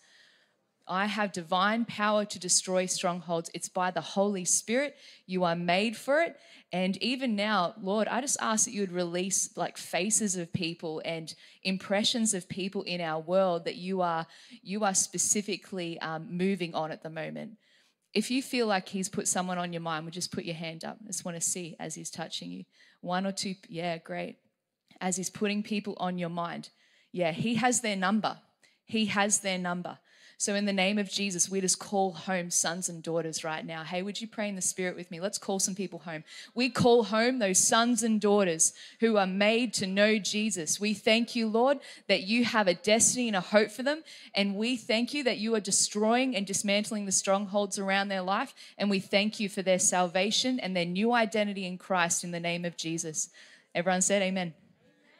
I 0.86 1.06
have 1.06 1.32
divine 1.32 1.86
power 1.86 2.24
to 2.26 2.38
destroy 2.38 2.86
strongholds. 2.86 3.50
It's 3.54 3.68
by 3.68 3.90
the 3.90 4.02
Holy 4.02 4.44
Spirit. 4.44 4.96
You 5.26 5.44
are 5.44 5.56
made 5.56 5.96
for 5.96 6.20
it. 6.20 6.36
And 6.72 6.96
even 6.98 7.36
now, 7.36 7.74
Lord, 7.80 8.08
I 8.08 8.20
just 8.20 8.36
ask 8.40 8.64
that 8.64 8.72
you 8.72 8.82
would 8.82 8.92
release 8.92 9.56
like 9.56 9.78
faces 9.78 10.36
of 10.36 10.52
people 10.52 11.00
and 11.04 11.32
impressions 11.62 12.34
of 12.34 12.48
people 12.48 12.82
in 12.82 13.00
our 13.00 13.20
world 13.20 13.64
that 13.64 13.76
you 13.76 14.02
are 14.02 14.26
you 14.62 14.84
are 14.84 14.94
specifically 14.94 15.98
um, 16.00 16.26
moving 16.36 16.74
on 16.74 16.90
at 16.90 17.02
the 17.02 17.10
moment. 17.10 17.52
If 18.12 18.30
you 18.30 18.42
feel 18.42 18.66
like 18.66 18.88
He's 18.88 19.08
put 19.08 19.26
someone 19.26 19.58
on 19.58 19.72
your 19.72 19.82
mind, 19.82 20.04
would 20.04 20.14
just 20.14 20.32
put 20.32 20.44
your 20.44 20.54
hand 20.54 20.84
up. 20.84 20.98
I 21.02 21.06
just 21.06 21.24
want 21.24 21.36
to 21.36 21.40
see 21.40 21.76
as 21.80 21.94
He's 21.94 22.10
touching 22.10 22.50
you. 22.50 22.64
One 23.00 23.26
or 23.26 23.32
two, 23.32 23.54
yeah, 23.68 23.98
great. 23.98 24.36
As 25.00 25.16
He's 25.16 25.30
putting 25.30 25.62
people 25.62 25.96
on 25.98 26.18
your 26.18 26.28
mind, 26.28 26.68
yeah, 27.12 27.32
He 27.32 27.54
has 27.54 27.80
their 27.80 27.96
number. 27.96 28.38
He 28.84 29.06
has 29.06 29.40
their 29.40 29.58
number. 29.58 29.98
So, 30.44 30.54
in 30.54 30.66
the 30.66 30.74
name 30.74 30.98
of 30.98 31.08
Jesus, 31.08 31.48
we 31.48 31.62
just 31.62 31.78
call 31.78 32.12
home 32.12 32.50
sons 32.50 32.90
and 32.90 33.02
daughters 33.02 33.44
right 33.44 33.64
now. 33.64 33.82
Hey, 33.82 34.02
would 34.02 34.20
you 34.20 34.28
pray 34.28 34.46
in 34.46 34.56
the 34.56 34.60
spirit 34.60 34.94
with 34.94 35.10
me? 35.10 35.18
Let's 35.18 35.38
call 35.38 35.58
some 35.58 35.74
people 35.74 36.00
home. 36.00 36.22
We 36.54 36.68
call 36.68 37.04
home 37.04 37.38
those 37.38 37.56
sons 37.56 38.02
and 38.02 38.20
daughters 38.20 38.74
who 39.00 39.16
are 39.16 39.26
made 39.26 39.72
to 39.72 39.86
know 39.86 40.18
Jesus. 40.18 40.78
We 40.78 40.92
thank 40.92 41.34
you, 41.34 41.48
Lord, 41.48 41.78
that 42.08 42.24
you 42.24 42.44
have 42.44 42.68
a 42.68 42.74
destiny 42.74 43.26
and 43.26 43.36
a 43.38 43.40
hope 43.40 43.70
for 43.70 43.82
them. 43.82 44.04
And 44.34 44.56
we 44.56 44.76
thank 44.76 45.14
you 45.14 45.24
that 45.24 45.38
you 45.38 45.54
are 45.54 45.60
destroying 45.60 46.36
and 46.36 46.46
dismantling 46.46 47.06
the 47.06 47.12
strongholds 47.12 47.78
around 47.78 48.08
their 48.08 48.20
life. 48.20 48.52
And 48.76 48.90
we 48.90 49.00
thank 49.00 49.40
you 49.40 49.48
for 49.48 49.62
their 49.62 49.78
salvation 49.78 50.60
and 50.60 50.76
their 50.76 50.84
new 50.84 51.14
identity 51.14 51.64
in 51.64 51.78
Christ 51.78 52.22
in 52.22 52.32
the 52.32 52.38
name 52.38 52.66
of 52.66 52.76
Jesus. 52.76 53.30
Everyone 53.74 54.02
said, 54.02 54.20
Amen. 54.20 54.52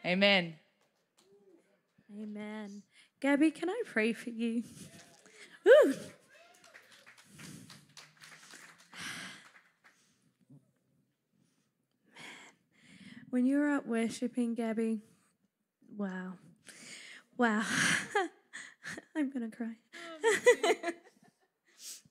Amen. 0.04 0.57
Amen. 2.14 2.83
Gabby, 3.23 3.50
can 3.50 3.71
I 3.71 3.83
pray 3.87 4.12
for 4.12 4.28
you? 4.28 4.64
Ooh. 5.66 5.94
When 13.30 13.47
you 13.47 13.59
were 13.59 13.71
up 13.71 13.85
worshiping, 13.85 14.54
Gabby, 14.54 15.00
wow. 15.97 16.35
Wow. 17.37 17.64
I'm 19.16 19.33
to 19.33 19.49
cry. 19.56 19.75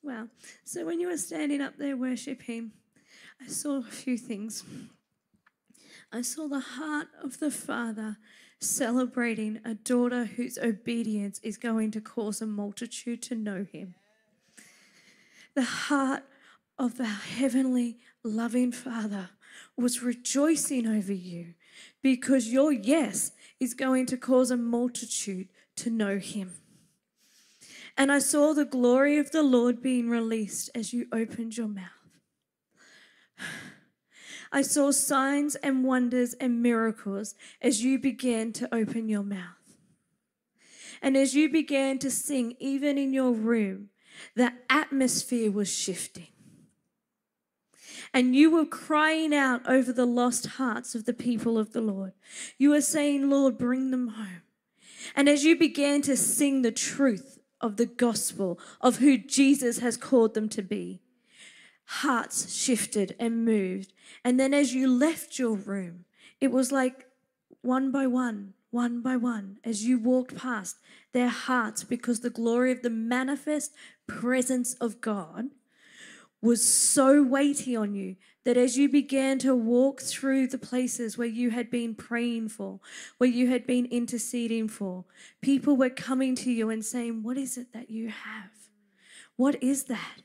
wow. 0.04 0.28
So 0.66 0.86
when 0.86 1.00
you 1.00 1.08
were 1.08 1.18
standing 1.18 1.62
up 1.62 1.78
there 1.78 1.96
worshiping, 1.96 2.72
I 3.42 3.48
saw 3.48 3.78
a 3.78 3.84
few 3.84 4.18
things. 4.18 4.66
I 6.12 6.22
saw 6.22 6.48
the 6.48 6.60
heart 6.60 7.08
of 7.24 7.40
the 7.40 7.52
Father 7.52 8.18
celebrating 8.64 9.60
a 9.64 9.74
daughter 9.74 10.26
whose 10.26 10.58
obedience 10.58 11.40
is 11.44 11.58
going 11.58 11.92
to 11.92 12.02
cause 12.02 12.42
a 12.42 12.48
multitude 12.48 13.22
to 13.24 13.36
know 13.36 13.66
him. 13.72 13.96
The 15.56 15.64
heart 15.64 16.24
of 16.80 16.98
the 16.98 17.06
heavenly 17.06 17.98
loving 18.24 18.72
Father 18.72 19.30
was 19.78 20.02
rejoicing 20.02 20.88
over 20.88 21.14
you 21.14 21.54
because 22.02 22.48
your 22.48 22.72
yes 22.72 23.32
is 23.60 23.74
going 23.74 24.06
to 24.08 24.18
cause 24.18 24.50
a 24.52 24.58
multitude 24.58 25.50
to 25.76 25.90
know 25.90 26.18
him. 26.18 26.54
And 27.98 28.12
I 28.12 28.20
saw 28.20 28.54
the 28.54 28.66
glory 28.66 29.20
of 29.20 29.32
the 29.32 29.44
Lord 29.44 29.82
being 29.82 30.10
released 30.10 30.70
as 30.74 30.94
you 30.94 31.08
opened 31.12 31.58
your 31.58 31.68
mouth. 31.68 31.90
I 34.54 34.62
saw 34.62 34.92
signs 34.92 35.56
and 35.56 35.84
wonders 35.84 36.36
and 36.36 36.62
miracles 36.62 37.34
as 37.60 37.84
you 37.84 37.98
began 37.98 38.54
to 38.54 38.74
open 38.74 39.10
your 39.10 39.24
mouth. 39.24 39.58
And 41.02 41.18
as 41.18 41.34
you 41.34 41.50
began 41.50 41.98
to 42.00 42.12
sing, 42.12 42.56
even 42.60 43.00
in 43.00 43.14
your 43.14 43.32
room, 43.32 43.90
the 44.36 44.54
atmosphere 44.70 45.52
was 45.52 45.74
shifting. 45.74 46.28
And 48.14 48.36
you 48.36 48.52
were 48.52 48.66
crying 48.66 49.34
out 49.34 49.68
over 49.68 49.92
the 49.92 50.06
lost 50.06 50.46
hearts 50.46 50.94
of 50.94 51.06
the 51.06 51.14
people 51.14 51.58
of 51.58 51.74
the 51.74 51.82
Lord. 51.82 52.14
You 52.60 52.70
were 52.70 52.82
saying, 52.82 53.32
Lord, 53.32 53.58
bring 53.58 53.90
them 53.90 54.10
home. 54.10 54.44
And 55.16 55.28
as 55.28 55.44
you 55.44 55.58
began 55.58 56.04
to 56.04 56.16
sing 56.16 56.62
the 56.62 56.72
truth 56.72 57.40
of 57.60 57.78
the 57.78 57.88
gospel 57.88 58.60
of 58.80 58.98
who 58.98 59.18
Jesus 59.18 59.80
has 59.80 59.98
called 59.98 60.36
them 60.36 60.48
to 60.50 60.62
be, 60.62 61.02
hearts 61.86 62.54
shifted 62.54 63.16
and 63.20 63.46
moved. 63.46 63.94
And 64.24 64.40
then 64.40 64.54
as 64.54 64.74
you 64.74 64.88
left 64.88 65.38
your 65.40 65.56
room, 65.56 66.06
it 66.40 66.52
was 66.52 66.72
like 66.72 67.08
one 67.62 67.92
by 67.92 68.08
one, 68.08 68.54
one 68.72 69.02
by 69.02 69.18
one, 69.18 69.58
as 69.64 69.86
you 69.86 70.00
walked 70.00 70.36
past 70.36 70.78
their 71.14 71.30
hearts, 71.30 71.84
because 71.84 72.20
the 72.20 72.30
glory 72.30 72.72
of 72.72 72.82
the 72.82 72.90
manifest 72.90 73.74
presence 74.08 74.74
of 74.76 75.00
God 75.00 75.50
was 76.42 76.68
so 76.68 77.24
weighty 77.24 77.76
on 77.76 77.96
you 77.96 78.18
that 78.44 78.58
as 78.58 78.78
you 78.78 78.90
began 78.90 79.40
to 79.40 79.56
walk 79.56 80.02
through 80.02 80.48
the 80.48 80.58
places 80.58 81.18
where 81.18 81.28
you 81.28 81.52
had 81.52 81.70
been 81.72 81.96
praying 81.96 82.50
for, 82.50 82.82
where 83.18 83.30
you 83.30 83.48
had 83.48 83.66
been 83.66 83.86
interceding 83.86 84.68
for, 84.68 85.06
people 85.42 85.78
were 85.78 85.90
coming 85.90 86.36
to 86.36 86.52
you 86.52 86.70
and 86.70 86.84
saying, 86.84 87.24
What 87.24 87.38
is 87.38 87.58
it 87.58 87.72
that 87.72 87.90
you 87.90 88.10
have? 88.10 88.52
What 89.38 89.64
is 89.64 89.86
that? 89.86 90.22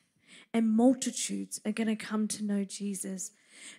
And 0.59 0.77
multitudes 0.77 1.61
are 1.65 1.71
going 1.71 1.87
to 1.87 1.95
come 1.95 2.27
to 2.27 2.43
know 2.43 2.65
Jesus. 2.65 3.31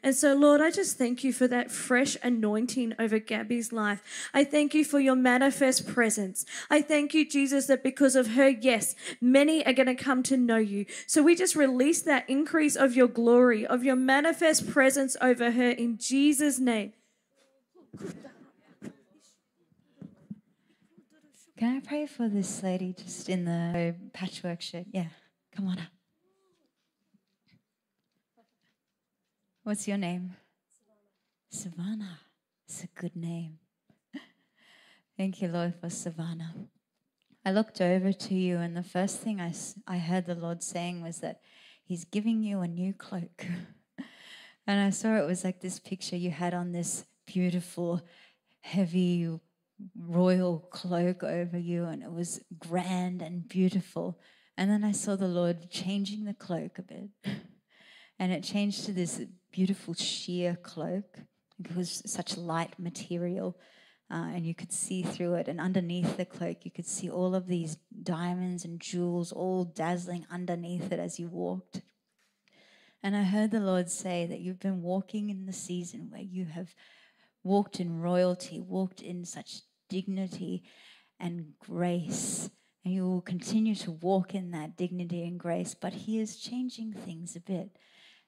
And 0.02 0.16
so, 0.16 0.34
Lord, 0.34 0.62
I 0.62 0.72
just 0.72 0.98
thank 0.98 1.26
you 1.26 1.34
for 1.34 1.46
that 1.50 1.72
fresh 1.72 2.16
anointing 2.24 2.94
over 2.98 3.20
Gabby's 3.20 3.74
life. 3.74 4.02
I 4.34 4.46
thank 4.46 4.74
you 4.74 4.86
for 4.86 4.98
your 4.98 5.18
manifest 5.18 5.86
presence. 5.86 6.46
I 6.70 6.82
thank 6.82 7.14
you, 7.14 7.28
Jesus, 7.28 7.66
that 7.66 7.84
because 7.84 8.16
of 8.16 8.28
her, 8.32 8.48
yes, 8.48 8.96
many 9.20 9.66
are 9.66 9.74
going 9.74 9.88
to 9.88 9.96
come 9.96 10.24
to 10.24 10.38
know 10.38 10.56
you. 10.56 10.86
So 11.06 11.22
we 11.22 11.36
just 11.36 11.54
release 11.54 12.02
that 12.04 12.30
increase 12.30 12.78
of 12.78 12.96
your 12.96 13.10
glory, 13.10 13.66
of 13.66 13.84
your 13.84 13.98
manifest 13.98 14.70
presence 14.70 15.18
over 15.20 15.52
her 15.52 15.72
in 15.72 15.98
Jesus' 15.98 16.60
name. 16.60 16.94
Can 21.58 21.76
I 21.76 21.80
pray 21.86 22.06
for 22.06 22.30
this 22.30 22.64
lady 22.64 22.96
just 22.98 23.28
in 23.28 23.44
the 23.44 23.96
patchwork 24.14 24.62
shirt? 24.62 24.86
Yeah, 24.94 25.08
come 25.54 25.68
on 25.68 25.80
up. 25.80 25.99
What's 29.64 29.88
your 29.88 29.98
name? 29.98 30.36
Savannah. 31.50 32.20
It's 32.68 32.84
a 32.84 32.88
good 33.00 33.16
name. 33.16 33.60
Thank 35.18 35.42
you, 35.42 35.48
Lord, 35.48 35.76
for 35.80 35.90
Savannah. 35.90 36.54
I 37.46 37.52
looked 37.52 37.82
over 37.82 38.12
to 38.12 38.34
you, 38.34 38.58
and 38.58 38.76
the 38.76 38.84
first 38.84 39.20
thing 39.20 39.42
I, 39.42 39.54
I 39.88 39.98
heard 39.98 40.26
the 40.26 40.36
Lord 40.36 40.64
saying 40.64 41.02
was 41.02 41.20
that 41.20 41.42
He's 41.90 42.06
giving 42.06 42.44
you 42.44 42.60
a 42.60 42.68
new 42.68 42.94
cloak. 42.94 43.48
and 44.68 44.80
I 44.80 44.92
saw 44.92 45.18
it 45.18 45.26
was 45.26 45.44
like 45.44 45.60
this 45.60 45.80
picture 45.80 46.16
you 46.16 46.30
had 46.30 46.54
on 46.54 46.72
this 46.72 47.04
beautiful, 47.26 48.02
heavy, 48.62 49.40
royal 49.98 50.60
cloak 50.72 51.24
over 51.24 51.58
you, 51.58 51.86
and 51.86 52.04
it 52.04 52.12
was 52.12 52.42
grand 52.60 53.24
and 53.24 53.48
beautiful. 53.48 54.20
And 54.56 54.70
then 54.70 54.84
I 54.84 54.92
saw 54.92 55.16
the 55.16 55.28
Lord 55.28 55.72
changing 55.72 56.26
the 56.26 56.36
cloak 56.36 56.78
a 56.78 56.84
bit. 56.84 57.10
and 58.20 58.32
it 58.32 58.44
changed 58.44 58.86
to 58.86 58.94
this 58.94 59.20
beautiful 59.52 59.94
sheer 59.94 60.58
cloak. 60.62 61.20
It 61.64 61.76
was 61.76 62.02
such 62.06 62.38
light 62.38 62.80
material, 62.80 63.58
uh, 64.10 64.30
and 64.34 64.46
you 64.46 64.56
could 64.56 64.72
see 64.72 65.04
through 65.04 65.36
it. 65.36 65.48
And 65.48 65.60
underneath 65.60 66.18
the 66.18 66.26
cloak, 66.26 66.64
you 66.64 66.72
could 66.72 66.88
see 66.88 67.10
all 67.10 67.36
of 67.36 67.48
these 67.48 67.78
diamonds 68.04 68.66
and 68.66 68.80
jewels 68.80 69.32
all 69.32 69.66
dazzling 69.66 70.26
underneath 70.32 70.92
it 70.92 71.00
as 71.00 71.20
you 71.20 71.28
walked. 71.28 71.82
And 73.02 73.16
I 73.16 73.24
heard 73.24 73.52
the 73.52 73.60
Lord 73.60 73.90
say 73.90 74.26
that 74.26 74.40
you've 74.40 74.60
been 74.60 74.82
walking 74.82 75.30
in 75.30 75.46
the 75.46 75.54
season 75.54 76.08
where 76.10 76.22
you 76.22 76.46
have 76.46 76.76
walked 77.44 77.80
in 77.80 78.02
royalty, 78.02 78.60
walked 78.60 79.02
in 79.02 79.24
such 79.26 79.62
dignity 79.90 80.64
and 81.20 81.54
grace. 81.60 82.50
And 82.84 82.94
you 82.94 83.04
will 83.04 83.22
continue 83.22 83.76
to 83.76 83.92
walk 83.92 84.34
in 84.34 84.52
that 84.52 84.78
dignity 84.78 85.26
and 85.26 85.40
grace, 85.40 85.74
but 85.74 85.94
He 85.94 86.20
is 86.20 86.38
changing 86.38 86.94
things 86.94 87.36
a 87.36 87.42
bit. 87.42 87.70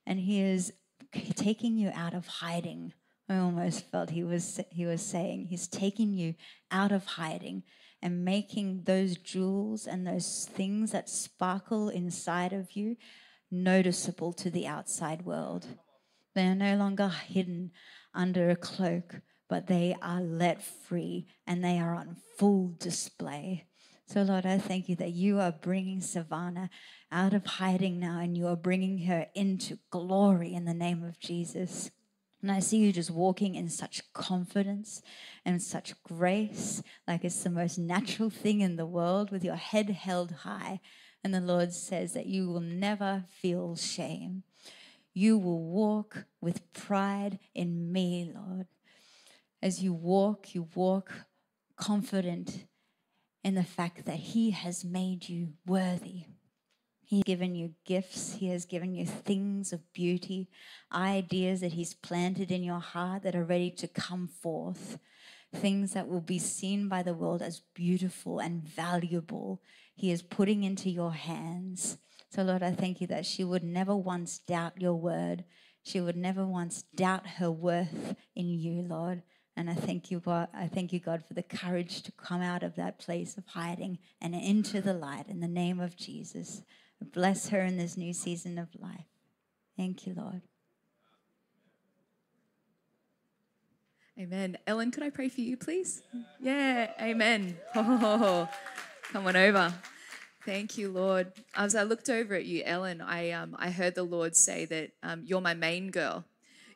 And 0.05 0.19
He 0.19 0.41
is 0.41 0.73
taking 1.11 1.77
you 1.77 1.91
out 1.93 2.13
of 2.13 2.27
hiding. 2.27 2.93
I 3.29 3.37
almost 3.37 3.89
felt 3.89 4.09
he 4.09 4.23
was 4.23 4.59
he 4.71 4.85
was 4.85 5.01
saying 5.01 5.45
he's 5.45 5.67
taking 5.67 6.13
you 6.13 6.35
out 6.69 6.91
of 6.91 7.05
hiding 7.05 7.63
and 8.01 8.25
making 8.25 8.83
those 8.83 9.17
jewels 9.17 9.85
and 9.87 10.05
those 10.05 10.49
things 10.51 10.91
that 10.91 11.09
sparkle 11.09 11.89
inside 11.89 12.51
of 12.51 12.75
you 12.75 12.97
noticeable 13.49 14.33
to 14.33 14.49
the 14.49 14.67
outside 14.67 15.25
world. 15.25 15.67
They 16.33 16.47
are 16.47 16.55
no 16.55 16.75
longer 16.75 17.09
hidden 17.09 17.71
under 18.13 18.49
a 18.49 18.55
cloak, 18.55 19.21
but 19.49 19.67
they 19.67 19.95
are 20.01 20.21
let 20.21 20.63
free 20.63 21.27
and 21.45 21.63
they 21.63 21.77
are 21.77 21.93
on 21.93 22.17
full 22.37 22.75
display. 22.79 23.65
So, 24.11 24.23
Lord, 24.23 24.45
I 24.45 24.57
thank 24.57 24.89
you 24.89 24.97
that 24.97 25.13
you 25.13 25.39
are 25.39 25.53
bringing 25.53 26.01
Savannah 26.01 26.69
out 27.13 27.33
of 27.33 27.45
hiding 27.45 27.97
now 27.97 28.19
and 28.19 28.37
you 28.37 28.45
are 28.47 28.57
bringing 28.57 28.97
her 29.05 29.27
into 29.33 29.79
glory 29.89 30.53
in 30.53 30.65
the 30.65 30.73
name 30.73 31.01
of 31.01 31.17
Jesus. 31.17 31.91
And 32.41 32.51
I 32.51 32.59
see 32.59 32.79
you 32.79 32.91
just 32.91 33.09
walking 33.09 33.55
in 33.55 33.69
such 33.69 34.11
confidence 34.11 35.01
and 35.45 35.63
such 35.63 35.93
grace, 36.03 36.83
like 37.07 37.23
it's 37.23 37.41
the 37.41 37.49
most 37.49 37.77
natural 37.77 38.29
thing 38.29 38.59
in 38.59 38.75
the 38.75 38.85
world, 38.85 39.31
with 39.31 39.45
your 39.45 39.55
head 39.55 39.89
held 39.91 40.31
high. 40.43 40.81
And 41.23 41.33
the 41.33 41.39
Lord 41.39 41.71
says 41.71 42.11
that 42.11 42.25
you 42.25 42.49
will 42.49 42.59
never 42.59 43.23
feel 43.29 43.77
shame. 43.77 44.43
You 45.13 45.37
will 45.37 45.63
walk 45.63 46.25
with 46.41 46.73
pride 46.73 47.39
in 47.55 47.93
me, 47.93 48.29
Lord. 48.35 48.67
As 49.61 49.81
you 49.81 49.93
walk, 49.93 50.53
you 50.53 50.67
walk 50.75 51.13
confident 51.77 52.65
in 53.43 53.55
the 53.55 53.63
fact 53.63 54.05
that 54.05 54.17
He 54.17 54.51
has 54.51 54.85
made 54.85 55.29
you 55.29 55.53
worthy. 55.65 56.25
He's 57.03 57.23
given 57.23 57.55
you 57.55 57.73
gifts. 57.85 58.35
He 58.35 58.47
has 58.49 58.65
given 58.65 58.93
you 58.93 59.05
things 59.05 59.73
of 59.73 59.91
beauty, 59.91 60.49
ideas 60.93 61.59
that 61.61 61.73
He's 61.73 61.93
planted 61.93 62.51
in 62.51 62.63
your 62.63 62.79
heart 62.79 63.23
that 63.23 63.35
are 63.35 63.43
ready 63.43 63.69
to 63.71 63.87
come 63.87 64.27
forth, 64.27 64.97
things 65.53 65.93
that 65.93 66.07
will 66.07 66.21
be 66.21 66.39
seen 66.39 66.87
by 66.87 67.03
the 67.03 67.13
world 67.13 67.41
as 67.41 67.63
beautiful 67.73 68.39
and 68.39 68.63
valuable. 68.63 69.61
He 69.93 70.11
is 70.11 70.21
putting 70.21 70.63
into 70.63 70.89
your 70.89 71.11
hands. 71.13 71.97
So, 72.29 72.43
Lord, 72.43 72.63
I 72.63 72.71
thank 72.71 73.01
you 73.01 73.07
that 73.07 73.25
she 73.25 73.43
would 73.43 73.63
never 73.63 73.93
once 73.93 74.39
doubt 74.39 74.79
your 74.81 74.93
word. 74.93 75.43
She 75.83 75.99
would 75.99 76.15
never 76.15 76.45
once 76.45 76.83
doubt 76.95 77.27
her 77.27 77.51
worth 77.51 78.15
in 78.35 78.47
you, 78.47 78.83
Lord. 78.83 79.23
And 79.61 79.69
I 79.69 79.75
thank 79.75 80.09
you, 80.09 80.19
God. 80.19 80.47
I 80.55 80.65
thank 80.65 80.91
you, 80.91 80.99
God, 80.99 81.23
for 81.23 81.35
the 81.35 81.43
courage 81.43 82.01
to 82.01 82.11
come 82.13 82.41
out 82.41 82.63
of 82.63 82.75
that 82.77 82.97
place 82.97 83.37
of 83.37 83.45
hiding 83.45 83.99
and 84.19 84.33
into 84.33 84.81
the 84.81 84.95
light 84.95 85.27
in 85.27 85.39
the 85.39 85.47
name 85.47 85.79
of 85.79 85.95
Jesus. 85.95 86.63
Bless 87.13 87.49
her 87.49 87.61
in 87.61 87.77
this 87.77 87.95
new 87.95 88.11
season 88.11 88.57
of 88.57 88.69
life. 88.73 89.05
Thank 89.77 90.07
you, 90.07 90.15
Lord. 90.17 90.41
Amen. 94.19 94.57
Ellen, 94.65 94.89
could 94.89 95.03
I 95.03 95.11
pray 95.11 95.29
for 95.29 95.41
you, 95.41 95.57
please? 95.57 96.01
Yeah, 96.39 96.89
amen. 96.99 97.55
Oh, 97.75 98.49
come 99.13 99.27
on 99.27 99.35
over. 99.35 99.71
Thank 100.43 100.75
you, 100.75 100.89
Lord. 100.89 101.33
As 101.55 101.75
I 101.75 101.83
looked 101.83 102.09
over 102.09 102.33
at 102.33 102.45
you, 102.45 102.63
Ellen, 102.65 102.99
I, 102.99 103.29
um, 103.29 103.55
I 103.59 103.69
heard 103.69 103.93
the 103.93 104.01
Lord 104.01 104.35
say 104.35 104.65
that 104.65 104.93
um, 105.03 105.21
you're 105.23 105.39
my 105.39 105.53
main 105.53 105.91
girl. 105.91 106.25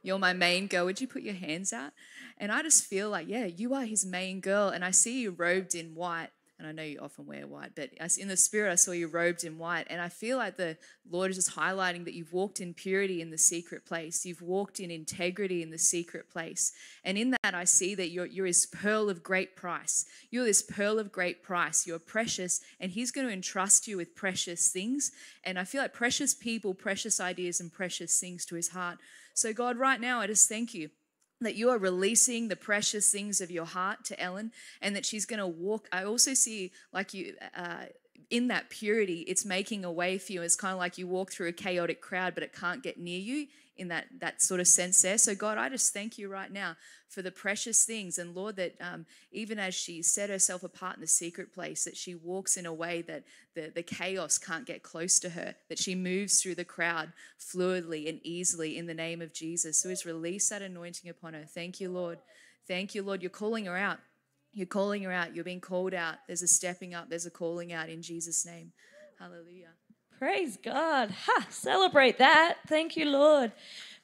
You're 0.04 0.20
my 0.20 0.34
main 0.34 0.68
girl. 0.68 0.86
Would 0.86 1.02
you 1.02 1.08
put 1.08 1.24
your 1.24 1.34
hands 1.34 1.74
out? 1.74 1.92
And 2.38 2.52
I 2.52 2.62
just 2.62 2.86
feel 2.86 3.10
like, 3.10 3.28
yeah, 3.28 3.46
you 3.46 3.74
are 3.74 3.86
his 3.86 4.06
main 4.06 4.42
girl. 4.42 4.70
And 4.70 4.84
I 4.84 4.92
see 4.92 5.22
you 5.22 5.32
robed 5.32 5.76
in 5.76 5.96
white. 5.96 6.30
And 6.58 6.66
I 6.66 6.72
know 6.72 6.84
you 6.84 7.00
often 7.02 7.26
wear 7.26 7.46
white, 7.46 7.72
but 7.76 7.90
in 8.18 8.30
the 8.30 8.38
spirit, 8.38 8.72
I 8.72 8.76
saw 8.76 8.92
you 8.92 9.08
robed 9.08 9.44
in 9.44 9.58
white. 9.58 9.88
And 9.90 10.00
I 10.00 10.08
feel 10.08 10.38
like 10.38 10.56
the 10.56 10.78
Lord 11.10 11.30
is 11.30 11.36
just 11.36 11.54
highlighting 11.54 12.06
that 12.06 12.14
you've 12.14 12.32
walked 12.32 12.62
in 12.62 12.74
purity 12.74 13.22
in 13.22 13.30
the 13.30 13.38
secret 13.38 13.86
place. 13.86 14.26
You've 14.26 14.42
walked 14.42 14.80
in 14.80 14.90
integrity 14.90 15.62
in 15.62 15.70
the 15.70 15.78
secret 15.78 16.30
place. 16.30 16.72
And 17.04 17.18
in 17.18 17.32
that, 17.32 17.54
I 17.54 17.66
see 17.66 17.94
that 17.96 18.10
you're, 18.10 18.26
you're 18.26 18.48
this 18.48 18.66
pearl 18.66 19.10
of 19.10 19.22
great 19.22 19.58
price. 19.58 20.06
You're 20.32 20.46
this 20.46 20.62
pearl 20.62 20.98
of 20.98 21.12
great 21.12 21.44
price. 21.44 21.86
You're 21.86 22.00
precious, 22.00 22.62
and 22.80 22.90
He's 22.90 23.12
going 23.12 23.28
to 23.28 23.34
entrust 23.34 23.86
you 23.86 23.98
with 23.98 24.16
precious 24.16 24.70
things. 24.70 25.12
And 25.44 25.60
I 25.60 25.66
feel 25.66 25.82
like 25.82 25.94
precious 25.94 26.34
people, 26.34 26.74
precious 26.74 27.20
ideas, 27.20 27.60
and 27.60 27.72
precious 27.72 28.18
things 28.18 28.46
to 28.46 28.56
His 28.56 28.70
heart. 28.70 29.00
So, 29.34 29.52
God, 29.52 29.76
right 29.76 30.00
now, 30.00 30.22
I 30.22 30.28
just 30.28 30.48
thank 30.48 30.74
you 30.74 30.90
that 31.42 31.56
you 31.56 31.70
are 31.70 31.78
releasing 31.78 32.48
the 32.48 32.56
precious 32.56 33.12
things 33.12 33.42
of 33.42 33.52
your 33.52 33.66
heart 33.66 34.04
to 34.06 34.20
Ellen 34.20 34.52
and 34.82 34.96
that 34.96 35.06
she's 35.06 35.26
going 35.26 35.40
to 35.40 35.48
walk. 35.48 35.88
I 35.92 36.04
also 36.04 36.34
see 36.34 36.72
like 36.94 37.14
you. 37.14 37.36
Uh, 37.56 37.86
in 38.32 38.48
that 38.48 38.72
purity, 38.72 39.20
it's 39.28 39.46
making 39.46 39.86
a 39.86 39.92
way 39.92 40.18
for 40.18 40.32
you. 40.32 40.42
It's 40.42 40.56
kind 40.56 40.74
of 40.74 40.80
like 40.80 40.98
you 40.98 41.06
walk 41.06 41.32
through 41.32 41.48
a 41.48 41.54
chaotic 41.54 42.02
crowd, 42.02 42.34
but 42.34 42.42
it 42.42 42.54
can't 42.54 42.82
get 42.82 43.00
near 43.00 43.20
you 43.20 43.46
in 43.78 43.88
that 43.90 44.06
that 44.20 44.42
sort 44.42 44.60
of 44.60 44.68
sense 44.68 45.02
there. 45.02 45.18
So 45.18 45.36
God, 45.36 45.58
I 45.58 45.70
just 45.70 45.94
thank 45.94 46.18
you 46.18 46.30
right 46.30 46.52
now 46.52 46.76
for 47.08 47.22
the 47.22 47.32
precious 47.32 47.86
things, 47.86 48.18
and 48.18 48.36
Lord, 48.36 48.56
that 48.58 48.76
um, 48.82 49.06
even 49.32 49.60
as 49.60 49.74
she 49.74 50.02
set 50.02 50.30
herself 50.30 50.64
apart 50.64 50.96
in 50.96 51.02
the 51.02 51.08
secret 51.08 51.54
place, 51.54 51.84
that 51.84 51.96
she 51.96 52.16
walks 52.16 52.58
in 52.58 52.66
a 52.66 52.74
way 52.74 53.02
that 53.04 53.24
the 53.54 53.72
the 53.74 53.84
chaos 53.84 54.38
can't 54.38 54.66
get 54.66 54.84
close 54.84 55.20
to 55.20 55.30
her, 55.30 55.56
that 55.70 55.80
she 55.80 55.96
moves 55.96 56.42
through 56.42 56.56
the 56.56 56.66
crowd 56.66 57.12
fluidly 57.40 58.10
and 58.10 58.20
easily 58.24 58.78
in 58.78 58.88
the 58.88 58.94
name 58.94 59.22
of 59.22 59.34
Jesus. 59.34 59.78
So 59.78 59.90
He's 59.90 60.06
released 60.06 60.50
that 60.50 60.62
anointing 60.62 61.10
upon 61.10 61.34
her. 61.34 61.46
Thank 61.46 61.80
you, 61.80 61.90
Lord. 61.90 62.20
Thank 62.68 62.96
you, 62.96 63.04
Lord. 63.04 63.22
You're 63.22 63.30
calling 63.30 63.66
her 63.66 63.78
out. 63.78 64.00
You're 64.54 64.66
calling 64.66 65.04
her 65.04 65.12
out. 65.12 65.36
You're 65.36 65.44
being 65.44 65.62
called 65.62 65.94
out. 65.94 66.16
There's 66.28 66.42
a 66.42 66.48
stepping 66.48 66.94
up. 66.94 67.10
There's 67.10 67.26
a 67.26 67.32
calling 67.32 67.74
out 67.74 67.90
in 67.90 68.02
Jesus' 68.02 68.46
name. 68.46 68.72
Hallelujah. 69.20 69.70
Praise 70.18 70.58
God. 70.58 71.12
Ha, 71.12 71.48
celebrate 71.50 72.20
that. 72.20 72.58
Thank 72.68 72.96
you, 72.96 73.06
Lord. 73.06 73.52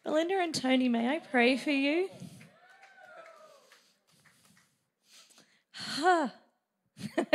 Belinda 0.03 0.35
and 0.41 0.53
Tony, 0.53 0.89
may 0.89 1.07
I 1.07 1.19
pray 1.19 1.55
for 1.55 1.71
you? 1.71 2.09
Ha. 5.73 6.33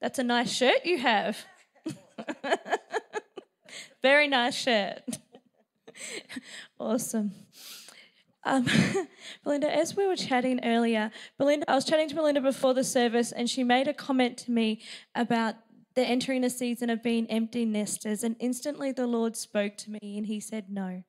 That's 0.00 0.18
a 0.18 0.24
nice 0.24 0.52
shirt 0.52 0.84
you 0.84 0.98
have. 0.98 1.38
Very 4.02 4.28
nice 4.28 4.54
shirt. 4.54 5.00
awesome. 6.78 7.32
Um, 8.44 8.66
Belinda, 9.42 9.74
as 9.74 9.96
we 9.96 10.06
were 10.06 10.16
chatting 10.16 10.60
earlier, 10.62 11.10
Belinda, 11.38 11.70
I 11.70 11.74
was 11.74 11.86
chatting 11.86 12.10
to 12.10 12.14
Belinda 12.14 12.42
before 12.42 12.74
the 12.74 12.84
service, 12.84 13.32
and 13.32 13.48
she 13.48 13.64
made 13.64 13.88
a 13.88 13.94
comment 13.94 14.36
to 14.38 14.50
me 14.50 14.82
about 15.14 15.54
they're 15.94 16.06
entering 16.06 16.44
a 16.44 16.50
season 16.50 16.90
of 16.90 17.02
being 17.02 17.26
empty 17.30 17.64
nesters. 17.64 18.24
And 18.24 18.36
instantly 18.38 18.92
the 18.92 19.06
Lord 19.06 19.36
spoke 19.36 19.76
to 19.78 19.90
me 19.90 20.18
and 20.18 20.26
he 20.26 20.40
said, 20.40 20.66
No. 20.70 21.04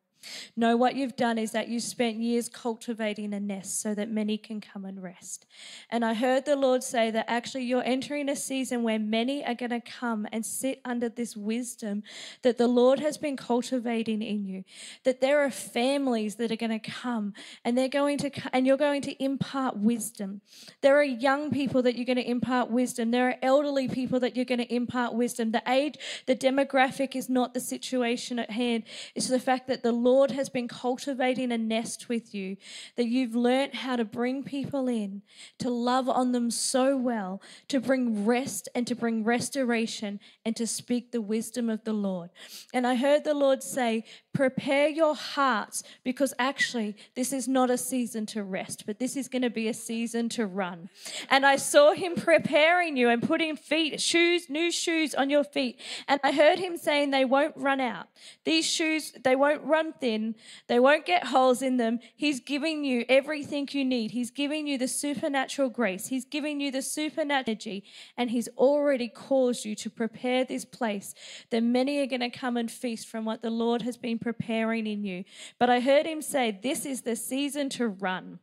No, 0.56 0.78
what 0.78 0.96
you've 0.96 1.16
done 1.16 1.38
is 1.38 1.52
that 1.52 1.68
you 1.68 1.80
spent 1.80 2.18
years 2.18 2.50
cultivating 2.50 3.34
a 3.34 3.40
nest 3.40 3.82
so 3.82 3.94
that 3.96 4.10
many 4.10 4.38
can 4.38 4.62
come 4.62 4.86
and 4.86 5.02
rest. 5.02 5.46
And 5.90 6.06
I 6.06 6.14
heard 6.14 6.46
the 6.46 6.56
Lord 6.56 6.84
say 6.84 7.12
that 7.12 7.26
actually 7.28 7.64
you're 7.64 7.84
entering 7.84 8.30
a 8.30 8.36
season 8.36 8.84
where 8.84 9.00
many 9.00 9.46
are 9.46 9.54
going 9.54 9.72
to 9.72 9.82
come 9.82 10.28
and 10.32 10.46
sit 10.46 10.82
under 10.86 11.10
this 11.10 11.36
wisdom 11.36 12.04
that 12.42 12.58
the 12.58 12.68
Lord 12.68 13.00
has 13.00 13.18
been 13.18 13.38
cultivating 13.38 14.22
in 14.22 14.46
you. 14.46 14.64
That 15.04 15.22
there 15.22 15.44
are 15.44 15.52
families 15.52 16.36
that 16.36 16.52
are 16.52 16.56
going 16.56 16.80
to 16.80 16.92
come 16.92 17.34
and 17.64 17.78
they're 17.78 17.88
going 17.88 18.18
to, 18.20 18.32
and 18.54 18.66
you're 18.66 18.78
going 18.78 19.02
to 19.04 19.24
impart 19.24 19.78
wisdom. 19.78 20.42
There 20.82 20.98
are 20.98 21.04
young 21.04 21.52
people 21.52 21.82
that 21.84 21.96
you're 21.96 22.06
going 22.06 22.16
to 22.18 22.30
impart 22.30 22.70
wisdom. 22.70 23.12
There 23.12 23.30
are 23.30 23.36
elderly 23.42 23.88
people 23.88 24.20
that 24.22 24.36
you're 24.36 24.46
going 24.46 24.60
to 24.60 24.74
impart 24.74 25.14
wisdom. 25.14 25.52
The 25.52 25.64
age, 25.68 25.96
the 26.26 26.36
demographic 26.36 27.16
is 27.16 27.30
not 27.30 27.54
the 27.54 27.60
situation 27.60 28.40
at 28.40 28.52
hand. 28.52 28.84
It's 29.14 29.28
the 29.28 29.40
fact 29.40 29.68
that 29.68 29.84
the 29.84 29.92
Lord 29.92 30.15
Lord 30.16 30.32
has 30.32 30.48
been 30.48 30.70
cultivating 30.70 31.52
a 31.52 31.58
nest 31.58 32.08
with 32.08 32.34
you, 32.34 32.56
that 32.96 33.08
you've 33.08 33.36
learnt 33.36 33.76
how 33.76 33.98
to 33.98 34.06
bring 34.06 34.44
people 34.44 34.88
in, 34.88 35.24
to 35.60 35.70
love 35.70 36.08
on 36.08 36.32
them 36.32 36.50
so 36.50 36.96
well, 36.96 37.42
to 37.68 37.82
bring 37.82 38.26
rest 38.26 38.70
and 38.74 38.88
to 38.88 38.96
bring 38.96 39.26
restoration 39.26 40.22
and 40.46 40.56
to 40.56 40.66
speak 40.66 41.12
the 41.12 41.20
wisdom 41.20 41.70
of 41.70 41.84
the 41.84 41.92
Lord. 41.92 42.30
And 42.74 42.88
I 42.88 42.96
heard 42.96 43.26
the 43.26 43.34
Lord 43.34 43.62
say, 43.62 44.06
Prepare 44.34 44.90
your 44.90 45.16
hearts 45.16 45.82
because 46.04 46.34
actually 46.38 46.98
this 47.16 47.32
is 47.32 47.48
not 47.48 47.70
a 47.70 47.78
season 47.78 48.26
to 48.28 48.44
rest, 48.44 48.84
but 48.86 49.00
this 49.00 49.16
is 49.16 49.30
going 49.30 49.42
to 49.42 49.50
be 49.50 49.70
a 49.70 49.74
season 49.74 50.28
to 50.30 50.46
run. 50.46 50.90
And 51.30 51.46
I 51.46 51.56
saw 51.56 51.94
him 51.94 52.16
preparing 52.16 52.98
you 52.98 53.08
and 53.10 53.24
putting 53.24 53.56
feet, 53.56 54.02
shoes, 54.02 54.50
new 54.50 54.72
shoes 54.72 55.16
on 55.16 55.30
your 55.30 55.46
feet. 55.46 55.80
And 56.10 56.20
I 56.22 56.34
heard 56.34 56.60
him 56.60 56.76
saying 56.76 57.12
they 57.12 57.24
won't 57.24 57.56
run 57.56 57.80
out. 57.80 58.08
These 58.44 58.66
shoes, 58.66 59.14
they 59.24 59.38
won't 59.38 59.64
run 59.64 59.94
thin. 60.06 60.36
They 60.68 60.80
won't 60.80 61.06
get 61.06 61.28
holes 61.28 61.62
in 61.64 61.78
them. 61.78 62.00
He's 62.16 62.40
giving 62.40 62.84
you 62.86 63.06
everything 63.10 63.68
you 63.72 63.84
need. 63.84 64.12
He's 64.12 64.30
giving 64.30 64.68
you 64.68 64.78
the 64.78 64.88
supernatural 64.88 65.70
grace. 65.70 66.08
He's 66.08 66.26
giving 66.26 66.62
you 66.62 66.72
the 66.72 66.84
supernatural 66.84 67.56
energy. 67.56 67.84
And 68.18 68.30
he's 68.30 68.48
already 68.58 69.08
caused 69.08 69.66
you 69.66 69.76
to 69.76 69.90
prepare 69.90 70.44
this 70.46 70.66
place 70.66 71.14
that 71.50 71.62
many 71.62 72.00
are 72.00 72.06
going 72.06 72.22
to 72.22 72.30
come 72.30 72.58
and 72.58 72.70
feast 72.70 73.08
from 73.08 73.26
what 73.26 73.42
the 73.42 73.50
Lord 73.50 73.82
has 73.82 73.98
been 73.98 74.20
preparing 74.20 74.88
in 74.88 75.04
you. 75.04 75.24
But 75.60 75.70
I 75.70 75.80
heard 75.80 76.06
him 76.06 76.22
say, 76.22 76.60
This 76.62 76.86
is 76.86 77.02
the 77.02 77.16
season 77.16 77.70
to 77.70 77.88
run. 77.88 78.40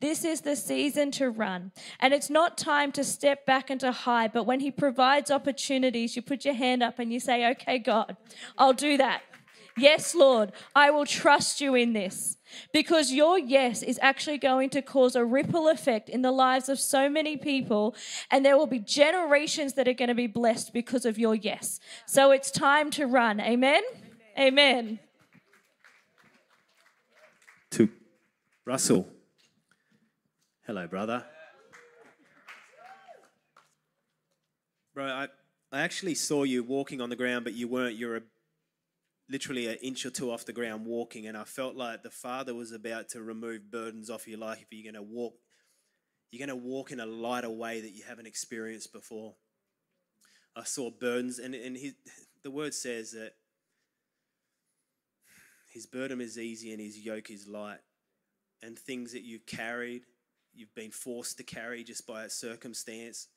This 0.00 0.24
is 0.24 0.42
the 0.42 0.56
season 0.56 1.10
to 1.12 1.30
run. 1.30 1.72
And 2.00 2.12
it's 2.12 2.30
not 2.30 2.58
time 2.58 2.92
to 2.92 3.04
step 3.04 3.46
back 3.46 3.70
and 3.70 3.80
to 3.80 3.92
hide, 3.92 4.32
but 4.32 4.44
when 4.44 4.60
he 4.60 4.70
provides 4.70 5.30
opportunities, 5.30 6.16
you 6.16 6.22
put 6.22 6.44
your 6.44 6.54
hand 6.54 6.82
up 6.82 6.98
and 6.98 7.12
you 7.12 7.20
say, 7.20 7.50
Okay, 7.52 7.78
God, 7.78 8.16
I'll 8.58 8.72
do 8.72 8.96
that. 8.98 9.22
Yes, 9.78 10.14
Lord, 10.14 10.52
I 10.74 10.90
will 10.90 11.04
trust 11.04 11.60
you 11.60 11.74
in 11.74 11.92
this 11.92 12.38
because 12.72 13.12
your 13.12 13.38
yes 13.38 13.82
is 13.82 13.98
actually 14.00 14.38
going 14.38 14.70
to 14.70 14.80
cause 14.80 15.14
a 15.14 15.24
ripple 15.24 15.68
effect 15.68 16.08
in 16.08 16.22
the 16.22 16.32
lives 16.32 16.70
of 16.70 16.80
so 16.80 17.10
many 17.10 17.36
people, 17.36 17.94
and 18.30 18.44
there 18.44 18.56
will 18.56 18.66
be 18.66 18.78
generations 18.78 19.74
that 19.74 19.86
are 19.86 19.92
going 19.92 20.08
to 20.08 20.14
be 20.14 20.26
blessed 20.26 20.72
because 20.72 21.04
of 21.04 21.18
your 21.18 21.34
yes. 21.34 21.78
So 22.06 22.30
it's 22.30 22.50
time 22.50 22.90
to 22.92 23.06
run. 23.06 23.38
Amen. 23.38 23.82
Amen. 24.38 24.98
To 27.72 27.90
Russell. 28.64 29.06
Hello, 30.66 30.86
brother. 30.86 31.24
Bro, 34.94 35.04
I, 35.04 35.28
I 35.70 35.80
actually 35.82 36.14
saw 36.14 36.44
you 36.44 36.64
walking 36.64 37.02
on 37.02 37.10
the 37.10 37.16
ground, 37.16 37.44
but 37.44 37.52
you 37.52 37.68
weren't. 37.68 37.96
You're 37.96 38.16
a, 38.16 38.22
literally 39.28 39.66
an 39.66 39.78
inch 39.82 40.06
or 40.06 40.10
two 40.10 40.30
off 40.30 40.44
the 40.44 40.52
ground 40.52 40.86
walking, 40.86 41.26
and 41.26 41.36
I 41.36 41.44
felt 41.44 41.76
like 41.76 42.02
the 42.02 42.10
Father 42.10 42.54
was 42.54 42.72
about 42.72 43.08
to 43.10 43.22
remove 43.22 43.70
burdens 43.70 44.10
off 44.10 44.28
your 44.28 44.38
life. 44.38 44.62
If 44.62 44.68
you're 44.70 44.92
going 44.92 45.02
to 45.02 45.14
walk. 45.14 45.34
You're 46.32 46.44
going 46.44 46.60
to 46.60 46.66
walk 46.66 46.90
in 46.90 46.98
a 46.98 47.06
lighter 47.06 47.48
way 47.48 47.80
that 47.80 47.92
you 47.92 48.02
haven't 48.06 48.26
experienced 48.26 48.92
before. 48.92 49.36
I 50.56 50.64
saw 50.64 50.90
burdens, 50.90 51.38
and, 51.38 51.54
and 51.54 51.76
his, 51.76 51.94
the 52.42 52.50
word 52.50 52.74
says 52.74 53.12
that 53.12 53.34
his 55.70 55.86
burden 55.86 56.20
is 56.20 56.38
easy 56.38 56.72
and 56.72 56.80
his 56.80 56.98
yoke 56.98 57.30
is 57.30 57.46
light. 57.46 57.78
And 58.62 58.78
things 58.78 59.12
that 59.12 59.22
you've 59.22 59.46
carried, 59.46 60.02
you've 60.54 60.74
been 60.74 60.90
forced 60.90 61.36
to 61.36 61.44
carry 61.44 61.84
just 61.84 62.06
by 62.06 62.24
a 62.24 62.30
circumstance, 62.30 63.28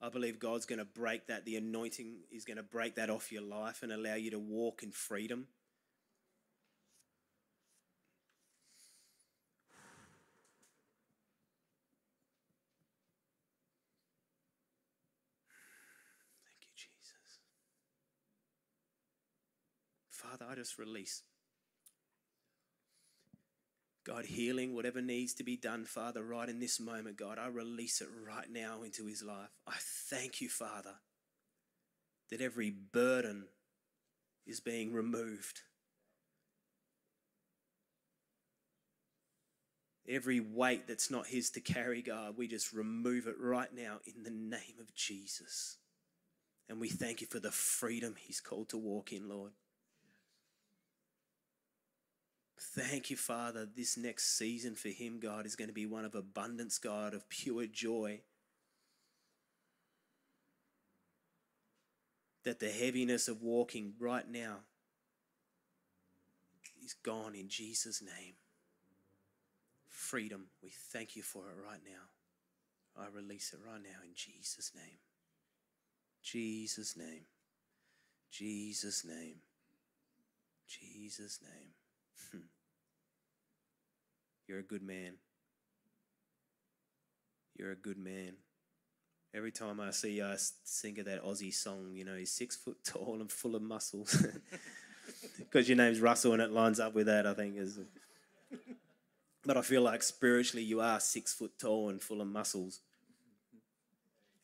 I 0.00 0.10
believe 0.10 0.38
God's 0.38 0.66
going 0.66 0.78
to 0.78 0.84
break 0.84 1.26
that. 1.28 1.44
The 1.44 1.56
anointing 1.56 2.18
is 2.30 2.44
going 2.44 2.58
to 2.58 2.62
break 2.62 2.96
that 2.96 3.08
off 3.10 3.32
your 3.32 3.42
life 3.42 3.82
and 3.82 3.90
allow 3.90 4.14
you 4.14 4.30
to 4.30 4.38
walk 4.38 4.82
in 4.82 4.90
freedom. 4.90 5.46
Thank 16.44 16.60
you, 16.62 16.70
Jesus. 16.76 17.40
Father, 20.10 20.46
I 20.50 20.54
just 20.54 20.78
release. 20.78 21.22
God, 24.06 24.26
healing, 24.26 24.72
whatever 24.72 25.02
needs 25.02 25.34
to 25.34 25.42
be 25.42 25.56
done, 25.56 25.84
Father, 25.84 26.22
right 26.22 26.48
in 26.48 26.60
this 26.60 26.78
moment, 26.78 27.16
God, 27.16 27.38
I 27.40 27.48
release 27.48 28.00
it 28.00 28.08
right 28.24 28.48
now 28.48 28.82
into 28.84 29.06
his 29.06 29.20
life. 29.20 29.50
I 29.66 29.74
thank 29.78 30.40
you, 30.40 30.48
Father, 30.48 30.94
that 32.30 32.40
every 32.40 32.70
burden 32.70 33.46
is 34.46 34.60
being 34.60 34.92
removed. 34.92 35.62
Every 40.08 40.38
weight 40.38 40.86
that's 40.86 41.10
not 41.10 41.26
his 41.26 41.50
to 41.50 41.60
carry, 41.60 42.00
God, 42.00 42.36
we 42.36 42.46
just 42.46 42.72
remove 42.72 43.26
it 43.26 43.34
right 43.40 43.74
now 43.74 43.98
in 44.06 44.22
the 44.22 44.30
name 44.30 44.76
of 44.80 44.94
Jesus. 44.94 45.78
And 46.68 46.78
we 46.78 46.88
thank 46.88 47.20
you 47.20 47.26
for 47.26 47.40
the 47.40 47.50
freedom 47.50 48.14
he's 48.16 48.40
called 48.40 48.68
to 48.68 48.78
walk 48.78 49.12
in, 49.12 49.28
Lord. 49.28 49.50
Thank 52.58 53.10
you, 53.10 53.16
Father. 53.16 53.66
This 53.66 53.96
next 53.96 54.36
season 54.38 54.74
for 54.74 54.88
him, 54.88 55.20
God, 55.20 55.46
is 55.46 55.56
going 55.56 55.68
to 55.68 55.74
be 55.74 55.86
one 55.86 56.04
of 56.04 56.14
abundance, 56.14 56.78
God, 56.78 57.14
of 57.14 57.28
pure 57.28 57.66
joy. 57.66 58.20
That 62.44 62.60
the 62.60 62.70
heaviness 62.70 63.28
of 63.28 63.42
walking 63.42 63.94
right 63.98 64.28
now 64.28 64.58
is 66.82 66.94
gone 66.94 67.34
in 67.34 67.48
Jesus' 67.48 68.00
name. 68.00 68.34
Freedom, 69.88 70.46
we 70.62 70.70
thank 70.92 71.16
you 71.16 71.22
for 71.22 71.44
it 71.50 71.56
right 71.62 71.80
now. 71.84 73.02
I 73.02 73.08
release 73.14 73.52
it 73.52 73.60
right 73.66 73.82
now 73.82 73.98
in 74.04 74.14
Jesus' 74.14 74.72
name. 74.74 74.98
Jesus' 76.22 76.96
name. 76.96 77.26
Jesus' 78.30 79.04
name. 79.04 79.36
Jesus' 80.66 81.40
name. 81.42 81.70
You're 84.48 84.60
a 84.60 84.62
good 84.62 84.82
man. 84.82 85.14
You're 87.56 87.72
a 87.72 87.76
good 87.76 87.98
man. 87.98 88.34
Every 89.34 89.50
time 89.52 89.80
I 89.80 89.90
see 89.90 90.12
you, 90.12 90.24
I 90.24 90.36
think 90.66 90.98
of 90.98 91.06
that 91.06 91.24
Aussie 91.24 91.52
song, 91.52 91.92
you 91.94 92.04
know, 92.04 92.14
he's 92.14 92.32
six 92.32 92.56
foot 92.56 92.78
tall 92.84 93.18
and 93.20 93.30
full 93.30 93.56
of 93.56 93.62
muscles. 93.62 94.24
Because 95.38 95.68
your 95.68 95.76
name's 95.76 96.00
Russell 96.00 96.32
and 96.32 96.42
it 96.42 96.50
lines 96.50 96.80
up 96.80 96.94
with 96.94 97.06
that, 97.06 97.26
I 97.26 97.34
think. 97.34 97.56
is. 97.56 97.78
But 99.44 99.56
I 99.56 99.62
feel 99.62 99.82
like 99.82 100.02
spiritually 100.02 100.64
you 100.64 100.80
are 100.80 100.98
six 100.98 101.32
foot 101.32 101.52
tall 101.58 101.88
and 101.88 102.02
full 102.02 102.20
of 102.20 102.26
muscles. 102.26 102.80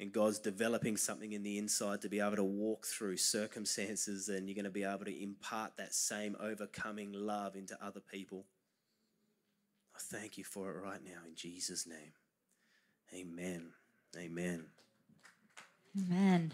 And 0.03 0.13
God's 0.13 0.41
developing 0.41 0.97
something 0.97 1.33
in 1.33 1.45
the 1.45 1.59
inside 1.59 2.03
to 2.03 2.09
be 2.09 2.19
able 2.19 2.35
to 2.35 2.43
walk 2.43 2.87
through 2.87 3.19
circumstances 3.19 4.29
and 4.29 4.49
you're 4.49 4.57
going 4.57 4.65
to 4.65 4.71
be 4.71 4.83
able 4.83 5.05
to 5.05 5.23
impart 5.23 5.77
that 5.77 5.95
same 5.95 6.35
overcoming 6.41 7.13
love 7.13 7.55
into 7.55 7.79
other 7.81 8.01
people. 8.01 8.45
I 9.95 10.01
thank 10.01 10.37
you 10.37 10.43
for 10.43 10.71
it 10.71 10.83
right 10.83 10.99
now 11.05 11.21
in 11.25 11.37
Jesus' 11.37 11.87
name. 11.87 12.15
Amen. 13.15 13.71
Amen. 14.19 14.65
Amen. 15.97 16.53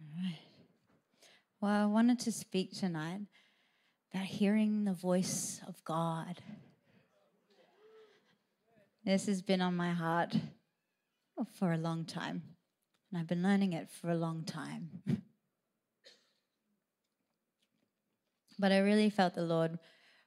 All 0.00 0.24
right. 0.24 0.38
Well, 1.60 1.82
I 1.82 1.84
wanted 1.84 2.18
to 2.20 2.32
speak 2.32 2.72
tonight 2.72 3.20
about 4.14 4.24
hearing 4.24 4.84
the 4.84 4.94
voice 4.94 5.60
of 5.68 5.84
God. 5.84 6.40
This 9.08 9.24
has 9.24 9.40
been 9.40 9.62
on 9.62 9.74
my 9.74 9.92
heart 9.92 10.36
for 11.54 11.72
a 11.72 11.78
long 11.78 12.04
time, 12.04 12.42
and 13.10 13.18
I've 13.18 13.26
been 13.26 13.42
learning 13.42 13.72
it 13.72 13.88
for 13.90 14.10
a 14.10 14.14
long 14.14 14.44
time. 14.44 14.90
but 18.58 18.70
I 18.70 18.80
really 18.80 19.08
felt 19.08 19.34
the 19.34 19.44
Lord 19.44 19.78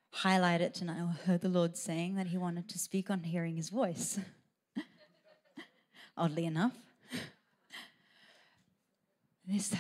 highlight 0.10 0.62
it 0.62 0.74
tonight. 0.74 0.98
I 1.00 1.12
heard 1.28 1.42
the 1.42 1.48
Lord 1.48 1.78
saying 1.78 2.16
that 2.16 2.26
He 2.26 2.40
wanted 2.40 2.68
to 2.70 2.80
speak 2.80 3.12
on 3.12 3.22
hearing 3.22 3.56
His 3.56 3.70
voice. 3.70 4.20
Oddly 6.18 6.48
enough, 6.48 6.74
this 9.48 9.76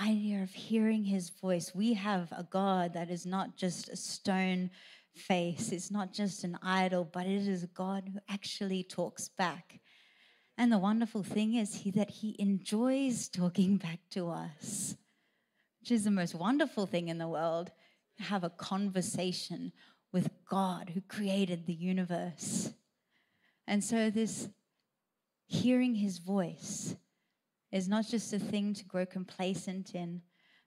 idea 0.00 0.44
of 0.44 0.50
hearing 0.50 1.02
His 1.02 1.30
voice. 1.30 1.74
We 1.74 1.94
have 1.94 2.30
a 2.30 2.46
God 2.48 2.94
that 2.94 3.10
is 3.10 3.26
not 3.26 3.56
just 3.56 3.88
a 3.88 3.96
stone 3.96 4.70
face, 5.18 5.72
it's 5.72 5.90
not 5.90 6.12
just 6.12 6.44
an 6.44 6.58
idol, 6.62 7.04
but 7.04 7.26
it 7.26 7.46
is 7.46 7.64
God 7.74 8.10
who 8.12 8.20
actually 8.28 8.84
talks 8.84 9.28
back. 9.28 9.80
And 10.56 10.72
the 10.72 10.78
wonderful 10.78 11.22
thing 11.22 11.54
is 11.54 11.74
he, 11.74 11.90
that 11.92 12.10
He 12.10 12.36
enjoys 12.38 13.28
talking 13.28 13.76
back 13.76 14.00
to 14.10 14.28
us, 14.28 14.96
which 15.80 15.90
is 15.90 16.04
the 16.04 16.10
most 16.10 16.34
wonderful 16.34 16.86
thing 16.86 17.08
in 17.08 17.18
the 17.18 17.28
world 17.28 17.70
to 18.16 18.24
have 18.24 18.44
a 18.44 18.50
conversation 18.50 19.72
with 20.12 20.30
God 20.48 20.90
who 20.94 21.00
created 21.00 21.66
the 21.66 21.74
universe. 21.74 22.72
And 23.66 23.84
so, 23.84 24.10
this 24.10 24.48
hearing 25.46 25.94
his 25.94 26.18
voice 26.18 26.94
is 27.72 27.88
not 27.88 28.06
just 28.06 28.32
a 28.32 28.38
thing 28.38 28.74
to 28.74 28.84
grow 28.84 29.06
complacent 29.06 29.94
in. 29.94 30.22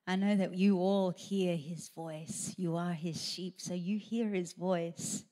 I 0.07 0.15
know 0.15 0.35
that 0.35 0.55
you 0.55 0.77
all 0.77 1.11
hear 1.11 1.55
his 1.55 1.89
voice. 1.89 2.53
You 2.57 2.75
are 2.75 2.93
his 2.93 3.21
sheep, 3.21 3.61
so 3.61 3.73
you 3.73 3.97
hear 3.97 4.29
his 4.29 4.53
voice. 4.53 5.23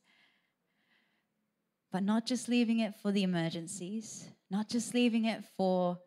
But 1.91 2.03
not 2.03 2.25
just 2.25 2.47
leaving 2.47 2.79
it 2.79 2.95
for 3.01 3.12
the 3.12 3.23
emergencies, 3.23 4.29
not 4.51 4.69
just 4.69 4.93
leaving 4.93 5.25
it 5.25 5.43
for 5.58 5.99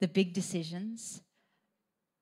the 0.00 0.08
big 0.08 0.34
decisions, 0.34 1.22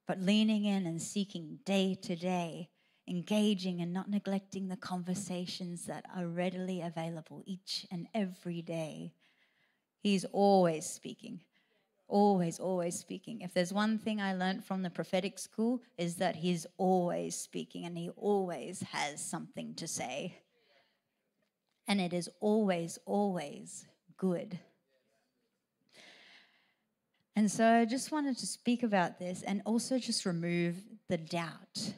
but 0.07 0.21
leaning 0.21 0.65
in 0.65 0.87
and 0.87 1.03
seeking 1.03 1.59
day 1.65 1.99
to 2.03 2.17
day 2.17 2.71
engaging 3.09 3.81
and 3.81 3.93
not 3.93 4.11
neglecting 4.11 4.69
the 4.69 4.77
conversations 4.77 5.87
that 5.87 6.05
are 6.15 6.27
readily 6.27 6.83
available 6.83 7.43
each 7.47 7.87
and 7.91 8.07
every 8.15 8.63
day. 8.63 9.13
He's 10.01 10.25
always 10.27 10.87
speaking. 10.87 11.41
Always, 12.09 12.59
always 12.59 12.99
speaking. 12.99 13.43
If 13.43 13.53
there's 13.53 13.73
one 13.73 13.99
thing 13.99 14.21
I 14.21 14.35
learned 14.35 14.65
from 14.65 14.83
the 14.83 14.91
prophetic 14.91 15.39
school, 15.39 15.83
is 15.99 16.17
that 16.17 16.37
he's 16.37 16.67
always 16.79 17.37
speaking 17.37 17.85
and 17.85 17.97
he 17.97 18.09
always 18.17 18.81
has 18.81 19.23
something 19.25 19.75
to 19.75 19.87
say. 19.87 20.39
And 21.87 22.01
it 22.01 22.15
is 22.15 22.31
always, 22.41 22.99
always 23.05 23.85
good. 24.17 24.59
And 27.37 27.51
so 27.51 27.65
I 27.65 27.85
just 27.85 28.11
wanted 28.11 28.39
to 28.39 28.47
speak 28.47 28.83
about 28.83 29.19
this 29.19 29.43
and 29.43 29.63
also 29.65 29.99
just 29.99 30.27
remove 30.27 30.77
the 31.09 31.19
doubt 31.19 31.93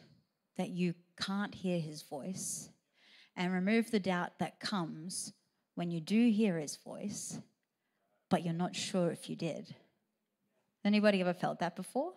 that 0.58 0.68
you 0.68 0.94
can't 1.18 1.54
hear 1.54 1.78
his 1.78 2.02
voice 2.02 2.68
and 3.36 3.52
remove 3.52 3.90
the 3.90 4.00
doubt 4.00 4.38
that 4.40 4.60
comes 4.60 5.32
when 5.76 5.90
you 5.90 6.00
do 6.00 6.30
hear 6.30 6.58
his 6.58 6.76
voice, 6.76 7.38
but 8.28 8.44
you're 8.44 8.52
not 8.52 8.76
sure 8.76 9.10
if 9.10 9.30
you 9.30 9.36
did. 9.36 9.74
Anybody 10.84 11.20
ever 11.20 11.34
felt 11.34 11.60
that 11.60 11.76
before? 11.76 12.12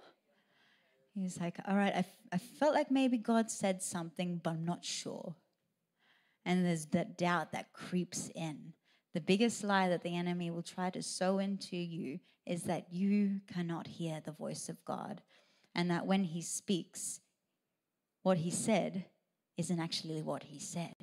He's 1.15 1.39
like, 1.39 1.57
all 1.67 1.75
right, 1.75 1.93
I, 1.95 2.05
I 2.31 2.37
felt 2.37 2.73
like 2.73 2.89
maybe 2.89 3.17
God 3.17 3.51
said 3.51 3.83
something, 3.83 4.39
but 4.43 4.51
I'm 4.51 4.65
not 4.65 4.83
sure. 4.83 5.35
And 6.45 6.65
there's 6.65 6.87
that 6.87 7.17
doubt 7.17 7.51
that 7.51 7.73
creeps 7.73 8.29
in. 8.35 8.73
The 9.13 9.21
biggest 9.21 9.63
lie 9.63 9.89
that 9.89 10.01
the 10.01 10.15
enemy 10.15 10.49
will 10.49 10.63
try 10.63 10.89
to 10.89 11.03
sow 11.03 11.37
into 11.37 11.77
you 11.77 12.19
is 12.45 12.63
that 12.63 12.91
you 12.91 13.41
cannot 13.53 13.87
hear 13.87 14.21
the 14.23 14.31
voice 14.31 14.69
of 14.69 14.83
God. 14.85 15.21
And 15.75 15.89
that 15.91 16.07
when 16.07 16.23
he 16.23 16.41
speaks, 16.41 17.21
what 18.23 18.37
he 18.37 18.49
said 18.49 19.05
isn't 19.57 19.79
actually 19.79 20.21
what 20.21 20.43
he 20.43 20.59
said. 20.59 20.95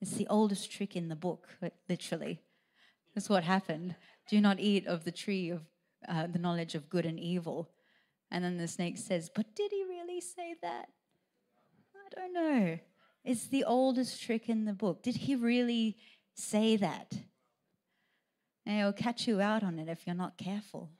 It's 0.00 0.12
the 0.12 0.26
oldest 0.28 0.70
trick 0.70 0.96
in 0.96 1.08
the 1.08 1.16
book, 1.16 1.48
literally. 1.88 2.40
That's 3.14 3.28
what 3.28 3.44
happened. 3.44 3.96
Do 4.28 4.40
not 4.40 4.60
eat 4.60 4.86
of 4.86 5.04
the 5.04 5.10
tree 5.12 5.50
of 5.50 5.62
uh, 6.06 6.26
the 6.26 6.38
knowledge 6.38 6.74
of 6.74 6.90
good 6.90 7.06
and 7.06 7.18
evil. 7.18 7.70
And 8.30 8.44
then 8.44 8.58
the 8.58 8.68
snake 8.68 8.98
says, 8.98 9.30
But 9.34 9.54
did 9.54 9.70
he 9.70 9.84
really 9.84 10.20
say 10.20 10.54
that? 10.62 10.88
I 11.94 12.20
don't 12.20 12.32
know. 12.32 12.78
It's 13.24 13.46
the 13.46 13.64
oldest 13.64 14.22
trick 14.22 14.48
in 14.48 14.64
the 14.64 14.72
book. 14.72 15.02
Did 15.02 15.16
he 15.16 15.34
really 15.34 15.96
say 16.34 16.76
that? 16.76 17.12
And 18.64 18.78
he'll 18.78 18.92
catch 18.92 19.26
you 19.26 19.40
out 19.40 19.62
on 19.62 19.78
it 19.78 19.88
if 19.88 20.06
you're 20.06 20.14
not 20.14 20.38
careful. 20.38 20.90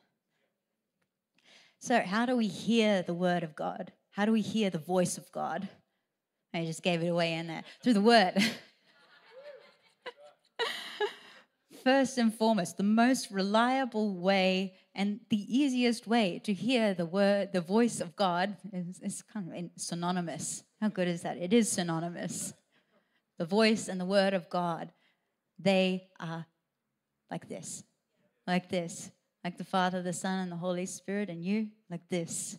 So, 1.81 2.01
how 2.01 2.27
do 2.27 2.37
we 2.37 2.49
hear 2.49 3.03
the 3.03 3.15
word 3.15 3.43
of 3.43 3.55
God? 3.55 3.93
How 4.11 4.25
do 4.25 4.33
we 4.33 4.41
hear 4.41 4.69
the 4.69 4.79
voice 4.79 5.17
of 5.17 5.31
God? 5.33 5.69
I 6.53 6.65
just 6.65 6.83
gave 6.83 7.03
it 7.03 7.09
away 7.09 7.35
in 7.35 7.47
there. 7.47 7.63
Through 7.83 7.95
the 7.95 8.01
word. 8.01 8.35
First 11.85 12.19
and 12.19 12.35
foremost, 12.35 12.77
the 12.77 12.83
most 12.83 13.31
reliable 13.31 14.19
way 14.19 14.75
and 14.99 15.21
the 15.29 15.57
easiest 15.57 16.09
way 16.09 16.41
to 16.43 16.53
hear 16.53 16.93
the 16.93 17.07
word, 17.07 17.53
the 17.53 17.61
voice 17.61 18.01
of 18.01 18.17
God 18.17 18.57
is, 18.73 18.99
is 18.99 19.23
kind 19.23 19.55
of 19.55 19.71
synonymous. 19.81 20.65
How 20.81 20.89
good 20.89 21.07
is 21.07 21.23
that? 21.23 21.39
It 21.39 21.53
is 21.53 21.71
synonymous. 21.71 22.53
The 23.39 23.45
voice 23.45 23.87
and 23.87 24.01
the 24.01 24.05
word 24.05 24.35
of 24.35 24.51
God, 24.51 24.91
they 25.57 26.09
are 26.19 26.47
like 27.31 27.49
this, 27.49 27.85
like 28.45 28.69
this, 28.69 29.13
like 29.45 29.57
the 29.57 29.63
Father, 29.63 30.03
the 30.03 30.13
Son, 30.13 30.41
and 30.41 30.51
the 30.51 30.57
Holy 30.57 30.85
Spirit, 30.87 31.31
and 31.31 31.45
you, 31.45 31.69
like 31.89 32.09
this 32.11 32.59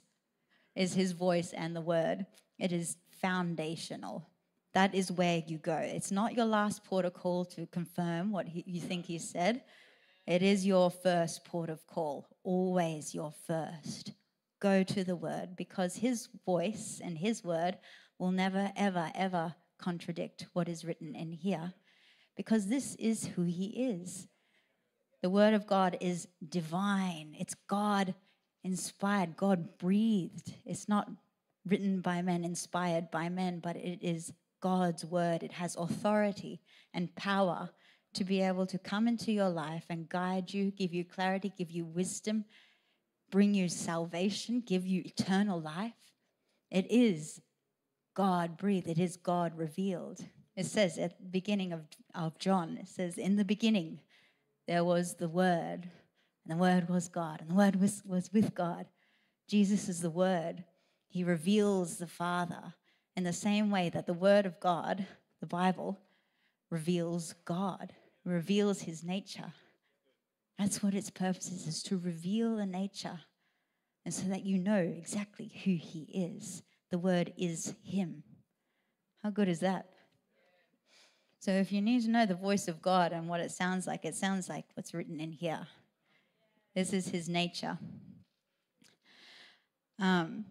is 0.78 0.94
his 0.94 1.12
voice 1.12 1.52
and 1.52 1.76
the 1.76 1.82
word. 1.82 2.26
It 2.58 2.72
is 2.72 2.96
foundational. 3.22 4.30
That 4.74 4.96
is 4.96 5.12
where 5.12 5.44
you 5.46 5.58
go. 5.58 5.76
It's 5.76 6.12
not 6.12 6.36
your 6.36 6.46
last 6.46 6.86
port 6.86 7.04
of 7.04 7.14
call 7.14 7.44
to 7.46 7.66
confirm 7.66 8.32
what 8.32 8.48
he, 8.48 8.64
you 8.66 8.80
think 8.80 9.08
he 9.08 9.18
said. 9.18 9.62
It 10.30 10.44
is 10.44 10.64
your 10.64 10.92
first 10.92 11.44
port 11.44 11.72
of 11.72 11.88
call, 11.88 12.28
always 12.44 13.16
your 13.16 13.34
first. 13.48 14.12
Go 14.60 14.84
to 14.84 15.04
the 15.04 15.16
word 15.16 15.56
because 15.56 15.96
his 15.96 16.30
voice 16.46 17.02
and 17.04 17.18
his 17.18 17.44
word 17.44 17.80
will 18.20 18.30
never, 18.30 18.72
ever, 18.76 19.12
ever 19.16 19.56
contradict 19.80 20.46
what 20.54 20.70
is 20.70 20.86
written 20.86 21.16
in 21.16 21.32
here 21.32 21.74
because 22.38 22.68
this 22.68 22.94
is 23.00 23.26
who 23.26 23.42
he 23.42 23.90
is. 23.90 24.28
The 25.24 25.32
word 25.32 25.56
of 25.56 25.66
God 25.66 25.98
is 26.00 26.28
divine, 26.48 27.36
it's 27.40 27.56
God 27.68 28.14
inspired, 28.64 29.36
God 29.36 29.80
breathed. 29.80 30.54
It's 30.64 30.88
not 30.88 31.10
written 31.66 32.02
by 32.02 32.22
men, 32.22 32.44
inspired 32.44 33.10
by 33.10 33.30
men, 33.30 33.62
but 33.64 33.78
it 33.78 33.98
is 34.04 34.32
God's 34.62 35.04
word. 35.04 35.42
It 35.42 35.54
has 35.54 35.76
authority 35.76 36.62
and 36.94 37.16
power 37.16 37.72
to 38.14 38.24
be 38.24 38.42
able 38.42 38.66
to 38.66 38.78
come 38.78 39.08
into 39.08 39.32
your 39.32 39.50
life 39.50 39.86
and 39.90 40.10
guide 40.10 40.54
you, 40.54 40.72
give 40.72 40.94
you 40.94 41.06
clarity, 41.06 41.54
give 41.56 41.72
you 41.72 41.86
wisdom, 41.86 42.46
bring 43.32 43.54
you 43.54 43.70
salvation, 43.70 44.64
give 44.66 44.86
you 44.86 45.04
eternal 45.06 45.62
life. 45.62 45.94
It 46.72 46.88
is 46.90 47.42
God 48.16 48.58
breathed, 48.58 48.88
it 48.88 49.00
is 49.00 49.18
God 49.18 49.58
revealed. 49.58 50.20
It 50.56 50.66
says 50.66 50.98
at 50.98 51.18
the 51.20 51.26
beginning 51.26 51.72
of, 51.72 51.82
of 52.14 52.38
John, 52.38 52.78
it 52.78 52.90
says, 52.90 53.18
In 53.18 53.38
the 53.38 53.46
beginning 53.46 54.02
there 54.68 54.84
was 54.84 55.16
the 55.16 55.30
Word, 55.30 55.90
and 56.44 56.52
the 56.52 56.58
Word 56.58 56.90
was 56.90 57.08
God, 57.08 57.42
and 57.42 57.50
the 57.50 57.56
Word 57.56 57.80
was, 57.80 58.04
was 58.06 58.34
with 58.34 58.54
God. 58.56 58.88
Jesus 59.48 59.88
is 59.88 60.02
the 60.02 60.10
Word. 60.10 60.64
He 61.08 61.24
reveals 61.24 61.98
the 61.98 62.08
Father 62.08 62.74
in 63.16 63.24
the 63.24 63.34
same 63.34 63.72
way 63.72 63.90
that 63.90 64.06
the 64.06 64.14
Word 64.14 64.46
of 64.46 64.60
God, 64.60 65.06
the 65.40 65.48
Bible, 65.48 65.98
reveals 66.70 67.34
God 67.46 67.94
reveals 68.30 68.82
his 68.82 69.04
nature. 69.04 69.54
That's 70.58 70.84
what 70.84 70.94
its 70.94 71.10
purpose 71.10 71.52
is, 71.52 71.68
is 71.68 71.84
to 71.84 71.98
reveal 71.98 72.58
the 72.58 72.66
nature. 72.66 73.20
And 74.06 74.14
so 74.14 74.28
that 74.28 74.46
you 74.46 74.58
know 74.58 74.78
exactly 74.78 75.52
who 75.64 75.72
he 75.72 76.34
is. 76.36 76.64
The 76.92 76.98
word 76.98 77.34
is 77.38 77.76
him. 77.84 78.24
How 79.24 79.30
good 79.30 79.48
is 79.48 79.60
that? 79.60 79.90
So 81.40 81.52
if 81.52 81.72
you 81.72 81.82
need 81.82 82.04
to 82.04 82.10
know 82.10 82.26
the 82.26 82.36
voice 82.36 82.68
of 82.68 82.82
God 82.82 83.14
and 83.14 83.30
what 83.30 83.40
it 83.40 83.52
sounds 83.52 83.88
like, 83.88 84.04
it 84.04 84.16
sounds 84.16 84.50
like 84.50 84.66
what's 84.74 84.94
written 84.94 85.20
in 85.20 85.32
here. 85.32 85.68
This 86.76 86.92
is 86.94 87.08
his 87.08 87.30
nature. 87.30 87.78
Um, 90.00 90.46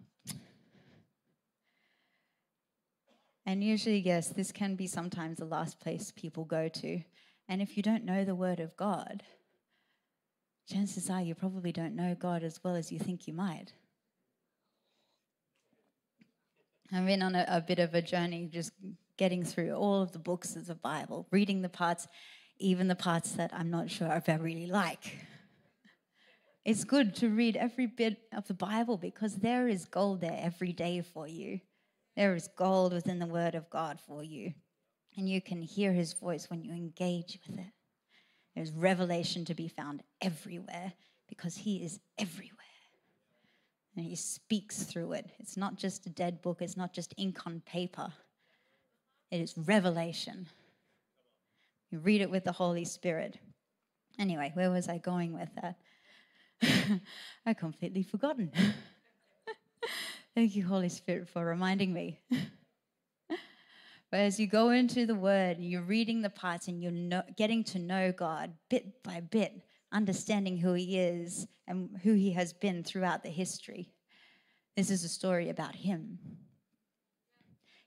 and 3.45 3.63
usually, 3.63 3.99
yes, 3.99 4.29
this 4.29 4.51
can 4.51 4.75
be 4.75 4.87
sometimes 4.87 5.37
the 5.37 5.45
last 5.45 5.79
place 5.79 6.11
people 6.15 6.45
go 6.45 6.67
to 6.67 7.01
and 7.49 7.63
if 7.63 7.75
you 7.75 7.81
don't 7.81 8.05
know 8.05 8.23
the 8.23 8.35
Word 8.35 8.59
of 8.59 8.77
God, 8.77 9.23
chances 10.71 11.09
are 11.09 11.21
you 11.21 11.33
probably 11.33 11.71
don't 11.71 11.95
know 11.95 12.15
God 12.17 12.43
as 12.43 12.63
well 12.63 12.75
as 12.75 12.91
you 12.91 12.99
think 12.99 13.27
you 13.27 13.33
might. 13.33 13.73
I've 16.93 17.07
been 17.07 17.23
on 17.23 17.33
a, 17.33 17.45
a, 17.47 17.59
bit 17.59 17.79
of 17.79 17.95
a 17.95 18.03
journey 18.03 18.47
just 18.51 18.71
getting 19.17 19.43
through 19.43 19.73
all 19.73 20.01
of 20.03 20.11
the 20.11 20.19
books 20.19 20.55
of 20.55 20.67
the 20.67 20.75
Bible, 20.75 21.27
reading 21.31 21.63
the 21.63 21.69
parts, 21.69 22.07
even 22.59 22.87
the 22.87 22.95
parts 22.95 23.31
that 23.31 23.51
I'm 23.51 23.71
not 23.71 23.89
sure 23.89 24.11
if 24.13 24.29
I 24.29 24.35
really 24.35 24.67
like. 24.67 25.17
It's 26.65 26.83
good 26.83 27.15
to 27.15 27.29
read 27.29 27.57
every 27.57 27.87
bit 27.87 28.17
of 28.31 28.47
the 28.47 28.53
Bible 28.53 28.97
because 28.97 29.37
there 29.37 29.67
is 29.67 29.85
gold 29.85 30.21
there 30.21 30.39
every 30.39 30.71
day 30.71 31.01
for 31.01 31.27
you. 31.27 31.61
There 32.15 32.35
is 32.35 32.47
gold 32.55 32.93
within 32.93 33.17
the 33.17 33.25
Word 33.25 33.55
of 33.55 33.71
God 33.71 33.99
for 34.05 34.23
you 34.23 34.53
and 35.17 35.29
you 35.29 35.41
can 35.41 35.61
hear 35.61 35.91
his 35.91 36.13
voice 36.13 36.49
when 36.49 36.61
you 36.61 36.71
engage 36.71 37.39
with 37.47 37.59
it. 37.59 37.73
There's 38.55 38.71
revelation 38.71 39.45
to 39.45 39.53
be 39.53 39.67
found 39.67 40.03
everywhere 40.21 40.93
because 41.27 41.57
he 41.57 41.77
is 41.77 41.99
everywhere. 42.17 42.55
And 43.95 44.05
he 44.05 44.15
speaks 44.15 44.83
through 44.83 45.13
it. 45.13 45.29
It's 45.39 45.57
not 45.57 45.75
just 45.75 46.05
a 46.05 46.09
dead 46.09 46.41
book, 46.41 46.61
it's 46.61 46.77
not 46.77 46.93
just 46.93 47.13
ink 47.17 47.39
on 47.45 47.61
paper, 47.65 48.13
it 49.31 49.41
is 49.41 49.57
revelation. 49.57 50.47
You 51.91 51.99
read 51.99 52.21
it 52.21 52.29
with 52.29 52.43
the 52.43 52.51
Holy 52.51 52.85
Spirit. 52.85 53.37
Anyway, 54.19 54.51
where 54.53 54.69
was 54.69 54.87
I 54.87 54.99
going 54.99 55.33
with 55.33 55.49
that? 55.61 55.79
I 57.45 57.53
completely 57.53 58.03
forgotten. 58.03 58.51
Thank 60.35 60.55
you, 60.55 60.65
Holy 60.65 60.89
Spirit, 60.89 61.27
for 61.29 61.43
reminding 61.45 61.93
me. 61.93 62.19
But 64.11 64.21
as 64.21 64.39
you 64.39 64.47
go 64.47 64.71
into 64.71 65.05
the 65.05 65.15
Word, 65.15 65.57
and 65.57 65.69
you're 65.69 65.83
reading 65.83 66.21
the 66.21 66.31
parts 66.31 66.67
and 66.67 66.81
you're 66.81 66.91
know, 66.91 67.21
getting 67.37 67.63
to 67.65 67.79
know 67.79 68.11
God 68.11 68.53
bit 68.69 69.03
by 69.03 69.21
bit, 69.21 69.53
understanding 69.91 70.57
who 70.57 70.73
He 70.73 70.97
is 70.97 71.47
and 71.67 71.89
who 72.01 72.13
He 72.13 72.31
has 72.31 72.51
been 72.51 72.83
throughout 72.83 73.21
the 73.21 73.29
history. 73.29 73.93
This 74.75 74.89
is 74.89 75.03
a 75.03 75.09
story 75.09 75.49
about 75.49 75.75
Him. 75.75 76.17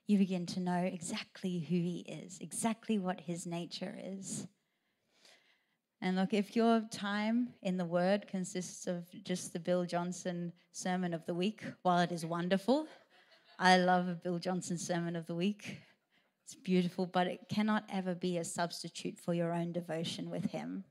You 0.07 0.17
begin 0.17 0.45
to 0.47 0.59
know 0.61 0.77
exactly 0.77 1.59
who 1.59 1.75
He 1.75 2.05
is, 2.07 2.37
exactly 2.39 2.99
what 2.99 3.19
His 3.21 3.45
nature 3.45 3.97
is. 4.01 4.47
And 6.01 6.15
look, 6.15 6.33
if 6.33 6.55
your 6.55 6.81
time 6.91 7.53
in 7.61 7.77
the 7.77 7.85
Word 7.85 8.27
consists 8.27 8.87
of 8.87 9.05
just 9.23 9.51
the 9.51 9.59
Bill 9.59 9.85
Johnson 9.85 10.53
Sermon 10.71 11.13
of 11.13 11.25
the 11.25 11.33
Week, 11.33 11.63
while 11.81 11.99
it 11.99 12.11
is 12.13 12.25
wonderful, 12.25 12.87
I 13.59 13.77
love 13.77 14.07
a 14.07 14.15
Bill 14.15 14.39
Johnson 14.39 14.77
Sermon 14.77 15.15
of 15.15 15.27
the 15.27 15.35
Week. 15.35 15.79
It's 16.43 16.55
beautiful, 16.55 17.05
but 17.05 17.27
it 17.27 17.47
cannot 17.49 17.85
ever 17.91 18.15
be 18.15 18.37
a 18.37 18.43
substitute 18.43 19.17
for 19.17 19.33
your 19.33 19.53
own 19.53 19.71
devotion 19.71 20.29
with 20.29 20.51
Him. 20.51 20.83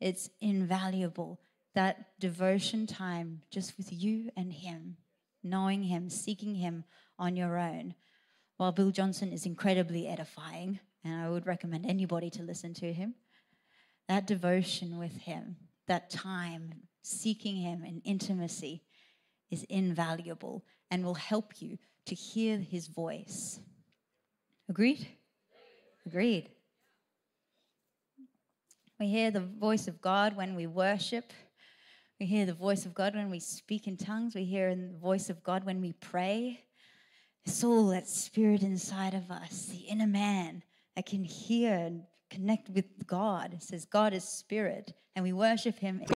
It's 0.00 0.30
invaluable. 0.40 1.40
That 1.74 2.18
devotion 2.20 2.86
time 2.86 3.42
just 3.50 3.76
with 3.76 3.92
you 3.92 4.30
and 4.36 4.52
Him, 4.52 4.96
knowing 5.42 5.82
Him, 5.82 6.08
seeking 6.08 6.54
Him 6.54 6.84
on 7.18 7.36
your 7.36 7.58
own. 7.58 7.94
While 8.56 8.72
Bill 8.72 8.90
Johnson 8.90 9.32
is 9.32 9.46
incredibly 9.46 10.06
edifying, 10.06 10.80
and 11.04 11.14
I 11.14 11.28
would 11.28 11.46
recommend 11.46 11.86
anybody 11.86 12.30
to 12.30 12.42
listen 12.42 12.72
to 12.74 12.92
him, 12.92 13.14
that 14.08 14.26
devotion 14.26 14.98
with 14.98 15.16
Him, 15.18 15.56
that 15.88 16.10
time 16.10 16.74
seeking 17.02 17.56
Him 17.56 17.84
in 17.84 18.00
intimacy 18.04 18.82
is 19.50 19.64
invaluable 19.64 20.64
and 20.90 21.04
will 21.04 21.14
help 21.14 21.60
you 21.60 21.78
to 22.06 22.14
hear 22.14 22.58
His 22.58 22.86
voice. 22.86 23.60
Agreed? 24.68 25.06
Agreed. 26.06 26.50
We 28.98 29.06
hear 29.06 29.30
the 29.30 29.40
voice 29.40 29.88
of 29.88 30.00
God 30.00 30.36
when 30.36 30.54
we 30.54 30.66
worship, 30.66 31.32
We 32.18 32.24
hear 32.24 32.46
the 32.46 32.54
voice 32.54 32.86
of 32.86 32.94
God 32.94 33.14
when 33.14 33.28
we 33.28 33.40
speak 33.40 33.86
in 33.86 33.98
tongues. 33.98 34.34
We 34.34 34.44
hear 34.44 34.74
the 34.74 34.96
voice 34.96 35.28
of 35.28 35.42
God 35.42 35.64
when 35.64 35.82
we 35.82 35.92
pray. 35.92 36.64
It's 37.44 37.62
all 37.62 37.88
that 37.88 38.08
spirit 38.08 38.62
inside 38.62 39.12
of 39.12 39.30
us, 39.30 39.66
the 39.66 39.80
inner 39.80 40.06
man 40.06 40.62
that 40.94 41.04
can 41.04 41.22
hear 41.22 41.74
and 41.74 42.04
connect 42.30 42.70
with 42.70 43.06
God. 43.06 43.52
It 43.52 43.62
says 43.62 43.84
God 43.84 44.14
is 44.14 44.24
spirit, 44.24 44.94
and 45.14 45.22
we 45.22 45.34
worship 45.34 45.78
him 45.78 46.00